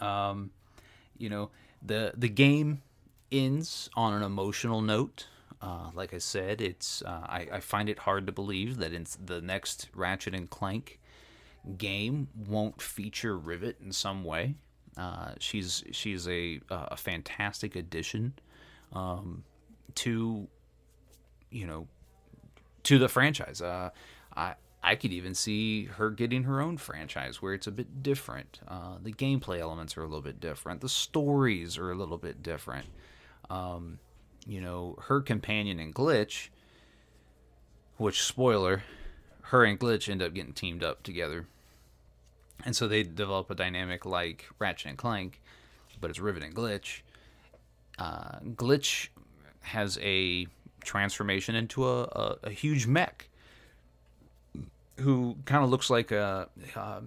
Um, 0.00 0.50
you 1.18 1.28
know 1.28 1.50
the 1.82 2.12
the 2.16 2.28
game 2.28 2.82
ends 3.30 3.90
on 3.94 4.14
an 4.14 4.22
emotional 4.22 4.80
note. 4.80 5.26
Uh, 5.60 5.90
like 5.94 6.12
I 6.12 6.18
said, 6.18 6.60
it's 6.60 7.02
uh, 7.02 7.22
I, 7.24 7.48
I, 7.52 7.60
find 7.60 7.88
it 7.88 8.00
hard 8.00 8.26
to 8.26 8.32
believe 8.32 8.76
that 8.78 8.92
in 8.92 9.06
the 9.24 9.40
next 9.40 9.88
Ratchet 9.94 10.34
and 10.34 10.50
Clank 10.50 11.00
game 11.78 12.28
won't 12.46 12.82
feature 12.82 13.38
Rivet 13.38 13.76
in 13.82 13.92
some 13.92 14.24
way. 14.24 14.56
Uh, 14.96 15.32
she's 15.38 15.82
she's 15.90 16.28
a 16.28 16.60
a 16.68 16.96
fantastic 16.96 17.76
addition 17.76 18.34
um, 18.92 19.44
to 19.96 20.46
you 21.50 21.66
know 21.66 21.88
to 22.84 22.98
the 22.98 23.08
franchise. 23.08 23.62
Uh, 23.62 23.90
I 24.36 24.54
I 24.82 24.96
could 24.96 25.12
even 25.12 25.34
see 25.34 25.86
her 25.86 26.10
getting 26.10 26.44
her 26.44 26.60
own 26.60 26.76
franchise 26.76 27.40
where 27.40 27.54
it's 27.54 27.66
a 27.66 27.72
bit 27.72 28.02
different. 28.02 28.60
Uh, 28.68 28.98
the 29.02 29.12
gameplay 29.12 29.58
elements 29.58 29.96
are 29.96 30.02
a 30.02 30.06
little 30.06 30.20
bit 30.20 30.40
different. 30.40 30.82
The 30.82 30.90
stories 30.90 31.78
are 31.78 31.90
a 31.90 31.94
little 31.94 32.18
bit 32.18 32.42
different. 32.42 32.86
Um, 33.48 33.98
you 34.46 34.60
know, 34.60 34.96
her 35.02 35.20
companion 35.20 35.78
and 35.80 35.94
Glitch, 35.94 36.48
which 37.96 38.22
spoiler, 38.22 38.82
her 39.42 39.64
and 39.64 39.78
Glitch 39.78 40.08
end 40.08 40.22
up 40.22 40.34
getting 40.34 40.52
teamed 40.52 40.82
up 40.82 41.02
together. 41.02 41.46
And 42.64 42.74
so 42.74 42.88
they 42.88 43.02
develop 43.02 43.50
a 43.50 43.54
dynamic 43.54 44.06
like 44.06 44.46
Ratchet 44.58 44.90
and 44.90 44.98
Clank, 44.98 45.40
but 46.00 46.10
it's 46.10 46.18
Rivet 46.18 46.42
and 46.42 46.54
Glitch. 46.54 47.00
Uh, 47.98 48.38
Glitch 48.40 49.08
has 49.60 49.98
a 50.02 50.46
transformation 50.82 51.54
into 51.54 51.86
a, 51.86 52.02
a, 52.02 52.36
a 52.44 52.50
huge 52.50 52.86
mech 52.86 53.28
who 54.98 55.36
kind 55.44 55.64
of 55.64 55.70
looks 55.70 55.90
like 55.90 56.12
a 56.12 56.48
uh, 56.76 57.00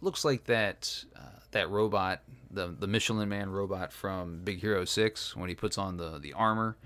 looks 0.00 0.24
like 0.24 0.44
that 0.44 1.04
uh, 1.16 1.40
that 1.50 1.70
robot, 1.70 2.20
the 2.54 2.74
the 2.78 2.86
Michelin 2.86 3.28
Man 3.28 3.50
robot 3.50 3.92
from 3.92 4.40
Big 4.44 4.60
Hero 4.60 4.84
Six, 4.84 5.36
when 5.36 5.48
he 5.48 5.54
puts 5.54 5.78
on 5.78 5.96
the 5.96 6.18
the 6.18 6.32
armor. 6.32 6.76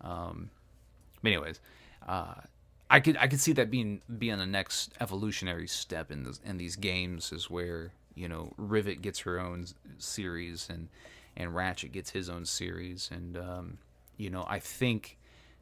Um, 0.00 0.50
anyways, 1.24 1.60
uh, 2.06 2.34
I 2.90 3.00
could 3.00 3.16
I 3.16 3.26
could 3.26 3.40
see 3.40 3.52
that 3.54 3.70
being 3.70 4.02
being 4.18 4.38
the 4.38 4.46
next 4.46 4.92
evolutionary 5.00 5.66
step 5.66 6.10
in 6.10 6.24
this, 6.24 6.40
in 6.44 6.58
these 6.58 6.76
games 6.76 7.32
is 7.32 7.50
where 7.50 7.92
you 8.14 8.28
know 8.28 8.52
Rivet 8.56 9.02
gets 9.02 9.20
her 9.20 9.38
own 9.40 9.66
series 9.98 10.68
and 10.68 10.88
and 11.36 11.54
Ratchet 11.54 11.92
gets 11.92 12.10
his 12.10 12.28
own 12.28 12.44
series, 12.44 13.10
and 13.12 13.36
um, 13.36 13.78
you 14.16 14.30
know 14.30 14.44
I 14.48 14.58
think 14.58 15.18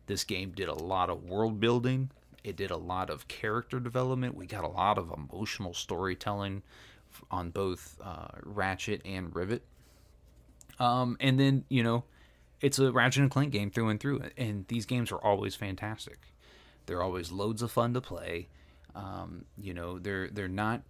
this 0.07 0.25
game 0.25 0.51
did 0.51 0.69
a 0.69 0.75
lot 0.75 1.11
of 1.11 1.25
world 1.25 1.61
building. 1.61 2.11
It 2.45 2.57
did 2.57 2.73
a 2.73 2.77
lot 2.77 3.09
of 3.09 3.29
character 3.29 3.79
development. 3.79 4.35
We 4.35 4.47
got 4.47 4.65
a 4.65 4.69
lot 4.69 4.99
of 4.99 5.13
emotional 5.17 5.75
storytelling 5.75 6.63
on 7.31 7.51
both 7.51 7.99
uh, 8.03 8.29
Ratchet 8.43 9.03
and 9.05 9.35
Rivet. 9.35 9.63
Um, 10.79 11.17
and 11.21 11.39
then 11.39 11.65
you 11.69 11.83
know, 11.83 12.05
it's 12.61 12.79
a 12.79 12.93
Ratchet 12.93 13.23
and 13.23 13.31
Clank 13.31 13.53
game 13.53 13.71
through 13.71 13.89
and 13.89 14.01
through, 14.01 14.23
and 14.37 14.67
these 14.69 14.87
games 14.87 15.13
are 15.13 15.19
always 15.19 15.55
fantastic. 15.55 16.19
They're 16.87 17.03
always 17.03 17.31
loads 17.31 17.63
of 17.63 17.71
fun 17.71 17.95
to 17.95 18.01
play. 18.01 18.49
Um, 18.95 19.45
you 19.57 19.75
know, 19.75 19.99
they're 19.99 20.29
they're 20.29 20.49
not 20.49 20.83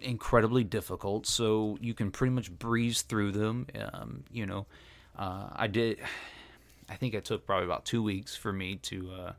incredibly 0.00 0.64
difficult, 0.64 1.26
so 1.26 1.78
you 1.80 1.94
can 1.94 2.10
pretty 2.10 2.32
much 2.32 2.50
breeze 2.50 3.02
through 3.02 3.32
them. 3.32 3.66
Um, 3.92 4.24
you 4.30 4.46
know, 4.46 4.66
uh, 5.18 5.48
I 5.52 5.66
did. 5.66 5.98
I 6.88 6.94
think 6.94 7.14
it 7.14 7.24
took 7.24 7.46
probably 7.46 7.64
about 7.64 7.84
two 7.84 8.02
weeks 8.02 8.36
for 8.36 8.52
me 8.52 8.76
to 8.76 9.10
uh, 9.10 9.32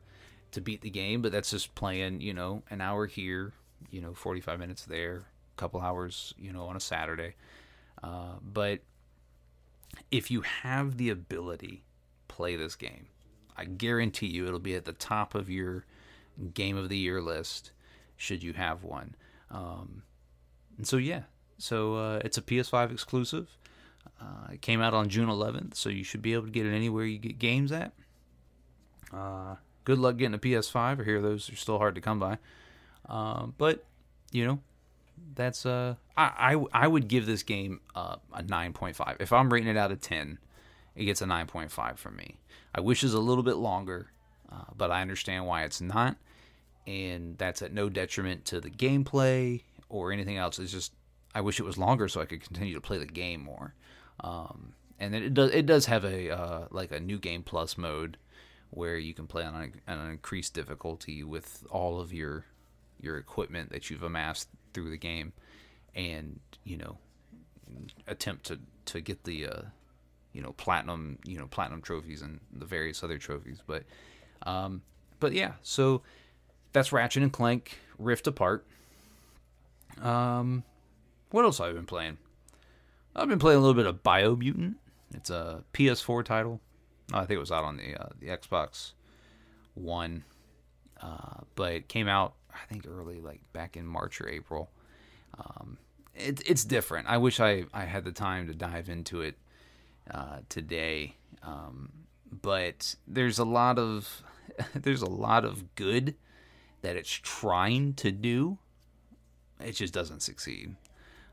to 0.52 0.60
beat 0.60 0.82
the 0.82 0.90
game, 0.90 1.22
but 1.22 1.32
that's 1.32 1.50
just 1.50 1.74
playing. 1.74 2.20
You 2.20 2.34
know, 2.34 2.62
an 2.70 2.80
hour 2.80 3.06
here, 3.06 3.52
you 3.90 4.00
know, 4.00 4.14
forty 4.14 4.40
five 4.40 4.58
minutes 4.58 4.84
there, 4.84 5.26
couple 5.58 5.80
hours, 5.80 6.34
you 6.38 6.52
know, 6.52 6.66
on 6.66 6.76
a 6.76 6.80
Saturday. 6.80 7.34
Uh, 8.02 8.36
but 8.42 8.80
if 10.10 10.30
you 10.30 10.42
have 10.42 10.96
the 10.96 11.10
ability, 11.10 11.84
play 12.28 12.56
this 12.56 12.76
game. 12.76 13.06
I 13.56 13.64
guarantee 13.64 14.28
you 14.28 14.46
it'll 14.46 14.60
be 14.60 14.74
at 14.74 14.84
the 14.84 14.92
top 14.92 15.34
of 15.34 15.50
your 15.50 15.84
game 16.54 16.76
of 16.76 16.88
the 16.88 16.96
year 16.96 17.20
list, 17.20 17.72
should 18.16 18.42
you 18.42 18.52
have 18.52 18.84
one. 18.84 19.16
Um, 19.50 20.02
and 20.76 20.86
so, 20.86 20.96
yeah, 20.96 21.22
so 21.58 21.96
uh, 21.96 22.20
it's 22.24 22.38
a 22.38 22.42
PS5 22.42 22.92
exclusive. 22.92 23.56
Uh, 24.20 24.52
it 24.52 24.62
came 24.62 24.80
out 24.80 24.94
on 24.94 25.08
June 25.08 25.28
11th, 25.28 25.74
so 25.74 25.88
you 25.88 26.04
should 26.04 26.22
be 26.22 26.34
able 26.34 26.44
to 26.44 26.50
get 26.50 26.66
it 26.66 26.74
anywhere 26.74 27.04
you 27.04 27.18
get 27.18 27.38
games 27.38 27.72
at. 27.72 27.92
Uh, 29.12 29.56
good 29.84 29.98
luck 29.98 30.16
getting 30.16 30.34
a 30.34 30.38
PS5. 30.38 31.00
I 31.00 31.04
hear 31.04 31.20
those 31.20 31.50
are 31.50 31.56
still 31.56 31.78
hard 31.78 31.94
to 31.96 32.00
come 32.00 32.20
by. 32.20 32.38
Uh, 33.08 33.46
but, 33.58 33.84
you 34.30 34.46
know, 34.46 34.60
that's 35.34 35.66
uh 35.66 35.94
I, 36.16 36.54
I, 36.54 36.84
I 36.84 36.88
would 36.88 37.08
give 37.08 37.26
this 37.26 37.42
game 37.42 37.80
uh, 37.94 38.16
a 38.32 38.42
9.5 38.42 39.16
if 39.20 39.32
i'm 39.32 39.52
rating 39.52 39.68
it 39.68 39.76
out 39.76 39.92
of 39.92 40.00
10 40.00 40.38
it 40.98 41.04
gets 41.04 41.22
a 41.22 41.26
9.5 41.26 41.96
from 41.96 42.16
me. 42.16 42.38
I 42.74 42.80
wish 42.80 43.04
it's 43.04 43.14
a 43.14 43.20
little 43.20 43.44
bit 43.44 43.56
longer 43.56 44.10
uh, 44.50 44.64
but 44.76 44.90
i 44.90 45.00
understand 45.02 45.46
why 45.46 45.64
it's 45.64 45.80
not. 45.80 46.16
And 46.86 47.36
that's 47.36 47.60
at 47.60 47.72
no 47.72 47.90
detriment 47.90 48.46
to 48.46 48.60
the 48.60 48.70
gameplay 48.70 49.62
or 49.90 50.10
anything 50.10 50.38
else. 50.38 50.58
It's 50.58 50.72
just 50.72 50.92
i 51.34 51.40
wish 51.40 51.60
it 51.60 51.64
was 51.64 51.78
longer 51.78 52.08
so 52.08 52.20
i 52.20 52.24
could 52.24 52.42
continue 52.42 52.74
to 52.74 52.80
play 52.80 52.98
the 52.98 53.06
game 53.06 53.42
more. 53.42 53.74
Um, 54.20 54.74
and 54.98 55.14
then 55.14 55.22
it 55.22 55.34
does 55.34 55.50
it 55.52 55.66
does 55.66 55.86
have 55.86 56.04
a 56.04 56.30
uh, 56.30 56.66
like 56.70 56.92
a 56.92 57.00
new 57.00 57.18
game 57.18 57.42
plus 57.42 57.78
mode 57.78 58.16
where 58.70 58.98
you 58.98 59.14
can 59.14 59.26
play 59.26 59.44
on, 59.44 59.54
a, 59.54 59.92
on 59.92 59.98
an 59.98 60.10
increased 60.10 60.54
difficulty 60.54 61.22
with 61.22 61.64
all 61.70 62.00
of 62.00 62.12
your 62.12 62.44
your 63.00 63.16
equipment 63.16 63.70
that 63.70 63.90
you've 63.90 64.02
amassed 64.02 64.48
through 64.72 64.90
the 64.90 64.98
game, 64.98 65.32
and 65.94 66.40
you 66.64 66.76
know, 66.76 66.98
attempt 68.06 68.46
to 68.46 68.58
to 68.86 69.00
get 69.00 69.24
the 69.24 69.46
uh, 69.46 69.62
you 70.32 70.42
know 70.42 70.52
platinum 70.52 71.18
you 71.24 71.38
know 71.38 71.46
platinum 71.46 71.82
trophies 71.82 72.22
and 72.22 72.40
the 72.52 72.66
various 72.66 73.02
other 73.02 73.18
trophies. 73.18 73.62
But 73.66 73.84
um, 74.42 74.82
but 75.20 75.32
yeah, 75.32 75.52
so 75.62 76.02
that's 76.72 76.92
Ratchet 76.92 77.22
and 77.22 77.32
Clank 77.32 77.78
Rift 77.98 78.26
Apart. 78.26 78.66
Um, 80.00 80.64
what 81.30 81.44
else 81.44 81.58
have 81.58 81.68
I 81.68 81.72
been 81.72 81.86
playing? 81.86 82.18
I've 83.16 83.28
been 83.28 83.38
playing 83.38 83.58
a 83.58 83.60
little 83.60 83.74
bit 83.74 83.86
of 83.86 84.02
Biomutant. 84.02 84.76
It's 85.14 85.30
a 85.30 85.64
PS4 85.72 86.24
title. 86.24 86.60
I 87.12 87.20
think 87.20 87.32
it 87.32 87.40
was 87.40 87.50
out 87.50 87.64
on 87.64 87.78
the 87.78 88.00
uh, 88.00 88.08
the 88.20 88.28
Xbox 88.28 88.92
One, 89.74 90.24
uh, 91.02 91.40
but 91.54 91.72
it 91.72 91.88
came 91.88 92.06
out 92.06 92.34
I 92.52 92.66
think 92.72 92.86
early, 92.86 93.20
like 93.20 93.40
back 93.52 93.76
in 93.76 93.86
March 93.86 94.20
or 94.20 94.28
April. 94.28 94.70
Um, 95.38 95.78
it, 96.14 96.42
it's 96.46 96.64
different. 96.64 97.08
I 97.08 97.18
wish 97.18 97.40
I, 97.40 97.64
I 97.72 97.84
had 97.84 98.04
the 98.04 98.12
time 98.12 98.46
to 98.48 98.54
dive 98.54 98.88
into 98.88 99.20
it 99.20 99.36
uh, 100.10 100.38
today, 100.48 101.16
um, 101.42 101.90
but 102.30 102.94
there's 103.06 103.38
a 103.38 103.44
lot 103.44 103.78
of 103.78 104.22
there's 104.74 105.02
a 105.02 105.08
lot 105.08 105.44
of 105.44 105.74
good 105.74 106.14
that 106.82 106.96
it's 106.96 107.10
trying 107.10 107.94
to 107.94 108.10
do. 108.10 108.58
It 109.60 109.72
just 109.72 109.92
doesn't 109.92 110.20
succeed. 110.20 110.76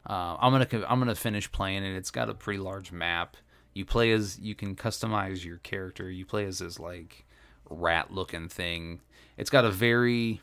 Uh, 0.07 0.37
I'm 0.39 0.51
gonna 0.51 0.85
I'm 0.87 0.99
gonna 0.99 1.15
finish 1.15 1.51
playing 1.51 1.83
it. 1.83 1.95
It's 1.95 2.11
got 2.11 2.29
a 2.29 2.33
pretty 2.33 2.59
large 2.59 2.91
map. 2.91 3.37
You 3.73 3.85
play 3.85 4.11
as 4.11 4.39
you 4.39 4.55
can 4.55 4.75
customize 4.75 5.43
your 5.43 5.57
character. 5.57 6.09
You 6.09 6.25
play 6.25 6.45
as 6.45 6.59
this 6.59 6.79
like 6.79 7.25
rat 7.69 8.11
looking 8.11 8.47
thing. 8.47 9.01
It's 9.37 9.49
got 9.49 9.65
a 9.65 9.71
very 9.71 10.41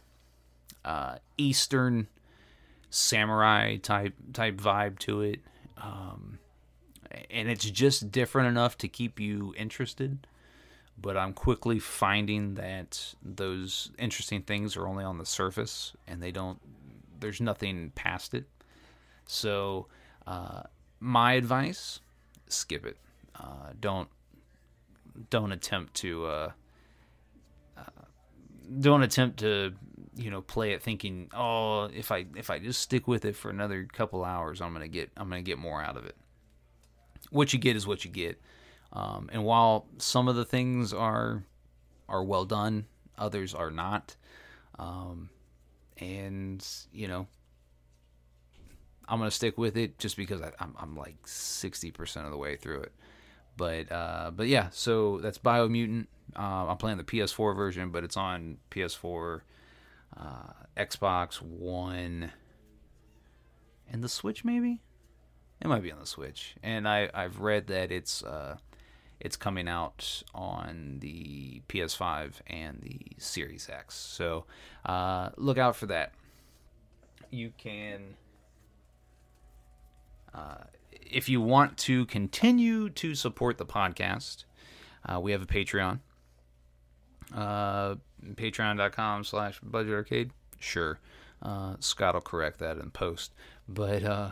uh, 0.85 1.17
Eastern 1.37 2.09
samurai 2.91 3.77
type 3.77 4.15
type 4.33 4.57
vibe 4.57 4.99
to 5.01 5.23
it, 5.23 5.41
um, 5.79 6.39
and 7.31 7.49
it's 7.49 7.69
just 7.69 8.11
different 8.13 8.49
enough 8.49 8.77
to 8.79 8.89
keep 8.89 9.19
you 9.19 9.55
interested. 9.57 10.27
But 11.01 11.17
I'm 11.17 11.33
quickly 11.33 11.79
finding 11.79 12.55
that 12.55 13.15
those 13.23 13.91
interesting 13.99 14.43
things 14.43 14.77
are 14.77 14.87
only 14.87 15.05
on 15.05 15.19
the 15.19 15.27
surface, 15.27 15.93
and 16.07 16.23
they 16.23 16.31
don't. 16.31 16.61
There's 17.19 17.41
nothing 17.41 17.93
past 17.95 18.35
it. 18.35 18.45
So, 19.27 19.87
uh, 20.27 20.63
my 21.01 21.33
advice: 21.33 22.01
skip 22.49 22.85
it. 22.85 22.99
Uh, 23.35 23.73
don't 23.81 24.09
don't 25.31 25.53
attempt 25.53 25.95
to 25.95 26.27
uh, 26.27 26.51
uh 27.77 27.83
don't 28.81 29.03
attempt 29.03 29.39
to 29.41 29.73
you 30.15 30.31
know 30.31 30.43
play 30.43 30.73
it 30.73 30.83
thinking 30.83 31.29
oh 31.35 31.85
if 31.85 32.13
i 32.13 32.27
if 32.37 32.51
i 32.51 32.59
just 32.59 32.81
stick 32.81 33.09
with 33.09 33.25
it 33.25 33.35
for 33.35 33.51
another 33.51 33.87
couple 33.93 34.25
hours 34.25 34.61
i'm 34.61 34.73
gonna 34.73 34.89
get 34.89 35.11
i'm 35.17 35.29
gonna 35.29 35.43
get 35.43 35.59
more 35.59 35.83
out 35.83 35.97
of 35.97 36.05
it. 36.05 36.17
What 37.31 37.53
you 37.53 37.59
get 37.59 37.77
is 37.77 37.87
what 37.87 38.05
you 38.05 38.11
get. 38.11 38.39
Um, 38.93 39.31
and 39.33 39.43
while 39.43 39.87
some 39.97 40.29
of 40.29 40.37
the 40.37 40.45
things 40.45 40.93
are 40.93 41.45
are 42.09 42.23
well 42.23 42.45
done 42.45 42.87
others 43.17 43.55
are 43.55 43.71
not 43.71 44.17
um, 44.79 45.31
and 45.97 46.67
you 46.93 47.09
know 47.09 47.27
i'm 49.09 49.19
gonna 49.19 49.31
stick 49.31 49.57
with 49.57 49.79
it 49.79 49.99
just 49.99 50.17
because 50.17 50.43
I, 50.43 50.49
am 50.49 50.53
I'm, 50.59 50.75
I'm 50.79 50.97
like 50.97 51.23
60% 51.25 52.25
of 52.25 52.31
the 52.31 52.37
way 52.37 52.57
through 52.57 52.83
it. 52.83 52.93
But 53.57 53.91
uh, 53.93 54.31
but 54.35 54.49
yeah 54.49 54.69
so 54.73 55.19
that's 55.19 55.39
biomutant. 55.39 56.07
Uh, 56.37 56.67
i'm 56.69 56.77
playing 56.77 56.99
the 56.99 57.05
ps4 57.05 57.55
version 57.57 57.91
but 57.91 58.05
it's 58.05 58.17
on 58.17 58.59
ps4 58.71 59.41
uh, 60.17 60.53
Xbox 60.77 61.41
One, 61.41 62.33
and 63.91 64.03
the 64.03 64.09
Switch. 64.09 64.45
Maybe 64.45 64.81
it 65.61 65.69
might 65.69 65.83
be 65.83 65.93
on 65.93 66.01
the 66.01 66.07
Switch. 66.07 66.57
And 66.63 66.89
I 66.89 67.09
I've 67.15 67.41
read 67.41 67.69
that 67.69 67.93
it's 67.93 68.23
uh, 68.23 68.57
it's 69.21 69.37
coming 69.37 69.69
out 69.69 70.23
on 70.35 70.99
the 71.01 71.63
PS5 71.69 72.33
and 72.49 72.81
the 72.83 72.99
Series 73.19 73.69
X. 73.71 73.95
So 73.95 74.45
uh, 74.85 75.31
look 75.37 75.59
out 75.59 75.77
for 75.77 75.87
that. 75.87 76.13
You 77.31 77.53
can. 77.57 78.17
Uh, 80.35 80.65
if 81.01 81.29
you 81.29 81.41
want 81.41 81.77
to 81.77 82.07
continue 82.07 82.89
to 82.89 83.15
support 83.15 83.59
the 83.59 83.67
podcast, 83.67 84.45
uh, 85.07 85.21
we 85.21 85.33
have 85.33 85.43
a 85.43 85.47
Patreon. 85.47 86.01
Uh, 87.35 87.97
Patreon.com 88.25 89.25
slash 89.25 89.61
budget 89.63 89.93
arcade. 89.93 90.31
Sure. 90.59 90.99
Uh, 91.43 91.75
Scott 91.81 92.15
will 92.15 92.21
correct 92.21 92.59
that 92.61 92.79
in 92.79 92.91
post. 92.91 93.33
But 93.69 94.05
uh, 94.05 94.31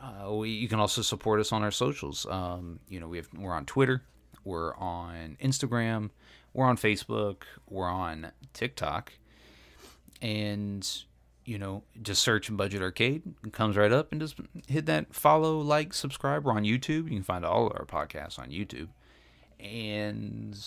uh, 0.00 0.32
we, 0.34 0.50
you 0.50 0.68
can 0.68 0.80
also 0.80 1.02
support 1.02 1.40
us 1.40 1.52
on 1.52 1.62
our 1.62 1.70
socials. 1.70 2.26
Um, 2.28 2.80
you 2.88 3.00
know, 3.00 3.08
we 3.08 3.18
have, 3.18 3.28
we're 3.36 3.52
on 3.52 3.66
Twitter, 3.66 4.02
we're 4.44 4.74
on 4.76 5.36
Instagram, 5.42 6.10
we're 6.52 6.66
on 6.66 6.76
Facebook, 6.76 7.42
we're 7.68 7.88
on 7.88 8.32
TikTok. 8.54 9.12
And, 10.22 10.88
you 11.44 11.58
know, 11.58 11.82
just 12.02 12.22
search 12.22 12.54
Budget 12.56 12.80
Arcade. 12.80 13.22
It 13.44 13.52
comes 13.52 13.76
right 13.76 13.92
up 13.92 14.12
and 14.12 14.20
just 14.20 14.36
hit 14.66 14.86
that 14.86 15.14
follow, 15.14 15.58
like, 15.58 15.92
subscribe. 15.92 16.44
We're 16.44 16.52
on 16.52 16.64
YouTube. 16.64 17.04
You 17.04 17.16
can 17.16 17.22
find 17.22 17.44
all 17.44 17.66
of 17.66 17.72
our 17.76 17.84
podcasts 17.84 18.38
on 18.38 18.48
YouTube. 18.48 18.88
And 19.60 20.58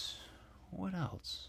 what 0.69 0.93
else? 0.93 1.48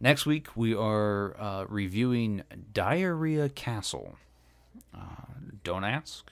Next 0.00 0.26
week, 0.26 0.48
we 0.54 0.74
are 0.74 1.36
uh, 1.38 1.64
reviewing 1.68 2.42
Diarrhea 2.72 3.48
Castle. 3.48 4.16
Uh, 4.94 5.24
don't 5.64 5.84
ask, 5.84 6.30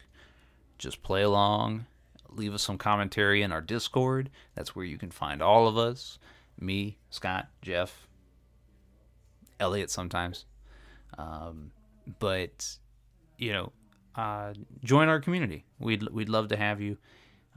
just 0.79 1.02
play 1.02 1.22
along. 1.22 1.87
Leave 2.31 2.55
us 2.55 2.62
some 2.62 2.79
commentary 2.79 3.42
in 3.42 3.50
our 3.50 3.61
Discord. 3.61 4.31
That's 4.55 4.76
where 4.76 4.85
you 4.85 4.98
can 4.98 5.11
find 5.11 5.42
all 5.42 5.66
of 5.66 5.76
us 5.76 6.18
me, 6.61 6.96
Scott, 7.11 7.48
Jeff, 7.61 8.07
Elliot 9.59 9.90
sometimes. 9.90 10.44
Um, 11.18 11.72
but, 12.18 12.76
you 13.38 13.52
know, 13.52 13.72
uh, 14.14 14.55
join 14.85 15.09
our 15.09 15.20
community. 15.20 15.64
We'd, 15.79 16.09
we'd 16.11 16.29
love 16.29 16.48
to 16.48 16.57
have 16.57 16.81
you. 16.81 16.98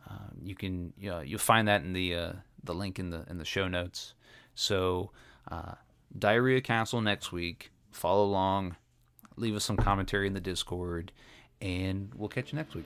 Uh, 0.09 0.29
you 0.41 0.55
can 0.55 0.93
you 0.97 1.09
know, 1.09 1.19
you'll 1.19 1.39
find 1.39 1.67
that 1.67 1.83
in 1.83 1.93
the 1.93 2.15
uh, 2.15 2.33
the 2.63 2.73
link 2.73 2.99
in 2.99 3.09
the 3.09 3.25
in 3.29 3.37
the 3.37 3.45
show 3.45 3.67
notes. 3.67 4.13
So 4.55 5.11
uh, 5.51 5.73
Diarrhea 6.17 6.61
Castle 6.61 7.01
next 7.01 7.31
week. 7.31 7.71
Follow 7.91 8.25
along, 8.25 8.75
leave 9.35 9.55
us 9.55 9.63
some 9.63 9.77
commentary 9.77 10.27
in 10.27 10.33
the 10.33 10.41
Discord, 10.41 11.11
and 11.61 12.11
we'll 12.15 12.29
catch 12.29 12.51
you 12.51 12.57
next 12.57 12.75
week. 12.75 12.85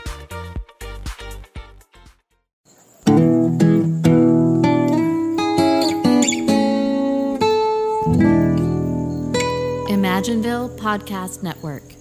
Imagineville 10.11 10.67
Podcast 10.67 11.41
Network. 11.41 12.00